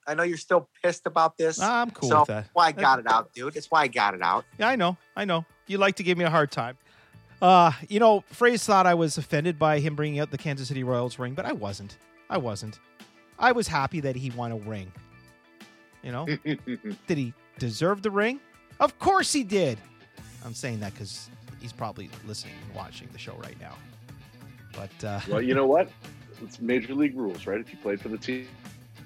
[0.06, 1.58] I know you're still pissed about this.
[1.58, 2.34] I'm cool so with that.
[2.34, 3.54] That's why I got it out, dude.
[3.54, 4.44] That's why I got it out.
[4.58, 4.98] Yeah, I know.
[5.16, 5.46] I know.
[5.66, 6.76] You like to give me a hard time.
[7.40, 10.84] Uh, you know, Phrase thought I was offended by him bringing out the Kansas City
[10.84, 11.96] Royals ring, but I wasn't.
[12.28, 12.78] I wasn't.
[13.38, 14.92] I was happy that he won a ring.
[16.02, 16.26] You know,
[17.06, 18.38] did he deserve the ring?
[18.82, 19.78] Of course he did.
[20.44, 21.30] I'm saying that because
[21.60, 23.76] he's probably listening and watching the show right now.
[24.72, 25.88] But uh, well, you know what?
[26.42, 27.60] It's major league rules, right?
[27.60, 28.48] If you played for the team,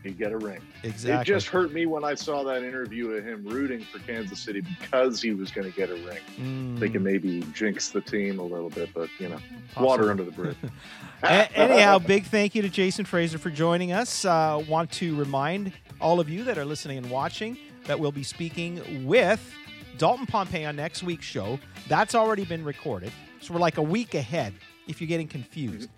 [0.02, 0.60] you get a ring.
[0.82, 1.20] exactly.
[1.20, 4.62] It just hurt me when I saw that interview of him rooting for Kansas City
[4.62, 6.20] because he was going to get a ring.
[6.38, 9.86] Mm, Thinking maybe jinx the team a little bit, but you know, possible.
[9.86, 10.56] water under the bridge.
[11.22, 14.24] Anyhow, big thank you to Jason Frasor for joining us.
[14.24, 18.22] Uh, want to remind all of you that are listening and watching that we'll be
[18.22, 19.54] speaking with
[19.98, 21.58] Dalton Pompey on next week's show.
[21.88, 24.52] That's already been recorded, so we're like a week ahead.
[24.86, 25.90] If you're getting confused,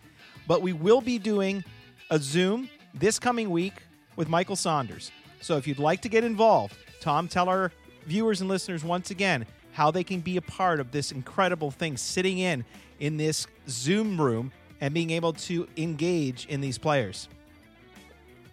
[0.46, 1.62] but we will be doing
[2.10, 3.74] a Zoom this coming week
[4.16, 5.12] with Michael Saunders.
[5.40, 7.70] So if you'd like to get involved, Tom, tell our
[8.06, 11.96] viewers and listeners once again how they can be a part of this incredible thing
[11.96, 12.64] sitting in
[12.98, 17.28] in this Zoom room and being able to engage in these players.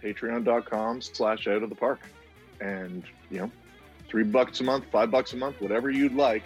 [0.03, 1.99] Patreon.com slash out of the park.
[2.61, 3.51] And, you know,
[4.07, 6.43] three bucks a month, five bucks a month, whatever you'd like.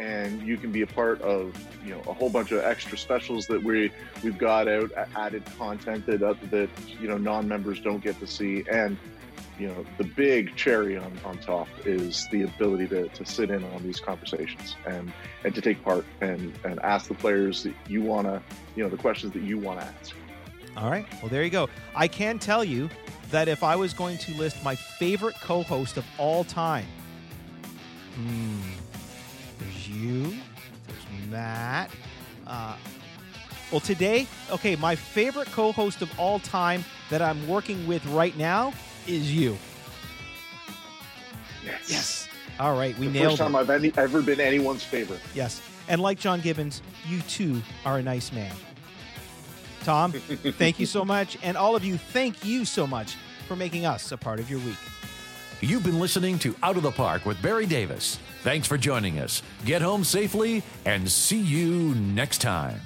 [0.00, 3.46] And you can be a part of, you know, a whole bunch of extra specials
[3.46, 3.92] that we
[4.24, 6.68] we've got out, added content that uh, that
[7.00, 8.98] you know non-members don't get to see, and
[9.58, 13.62] you know, the big cherry on, on top is the ability to, to sit in
[13.64, 15.12] on these conversations and,
[15.44, 18.42] and to take part and, and ask the players that you want to,
[18.74, 20.14] you know, the questions that you want to ask.
[20.76, 21.06] All right.
[21.22, 21.68] Well, there you go.
[21.94, 22.90] I can tell you
[23.30, 26.86] that if I was going to list my favorite co host of all time,
[28.14, 28.60] hmm,
[29.58, 30.22] there's you,
[30.86, 31.90] there's Matt.
[32.46, 32.76] Uh,
[33.70, 38.36] well, today, okay, my favorite co host of all time that I'm working with right
[38.36, 38.72] now
[39.06, 39.56] is you.
[41.64, 41.90] Yes.
[41.90, 42.28] Yes.
[42.60, 42.96] All right.
[42.98, 43.58] We The nailed first time it.
[43.58, 45.20] I've any, ever been anyone's favorite.
[45.34, 45.60] Yes.
[45.88, 48.54] And like John Gibbons, you too are a nice man.
[49.84, 51.36] Tom, thank you so much.
[51.42, 53.16] And all of you, thank you so much
[53.46, 54.76] for making us a part of your week.
[55.60, 58.18] You've been listening to Out of the Park with Barry Davis.
[58.42, 59.42] Thanks for joining us.
[59.64, 62.80] Get home safely and see you next time.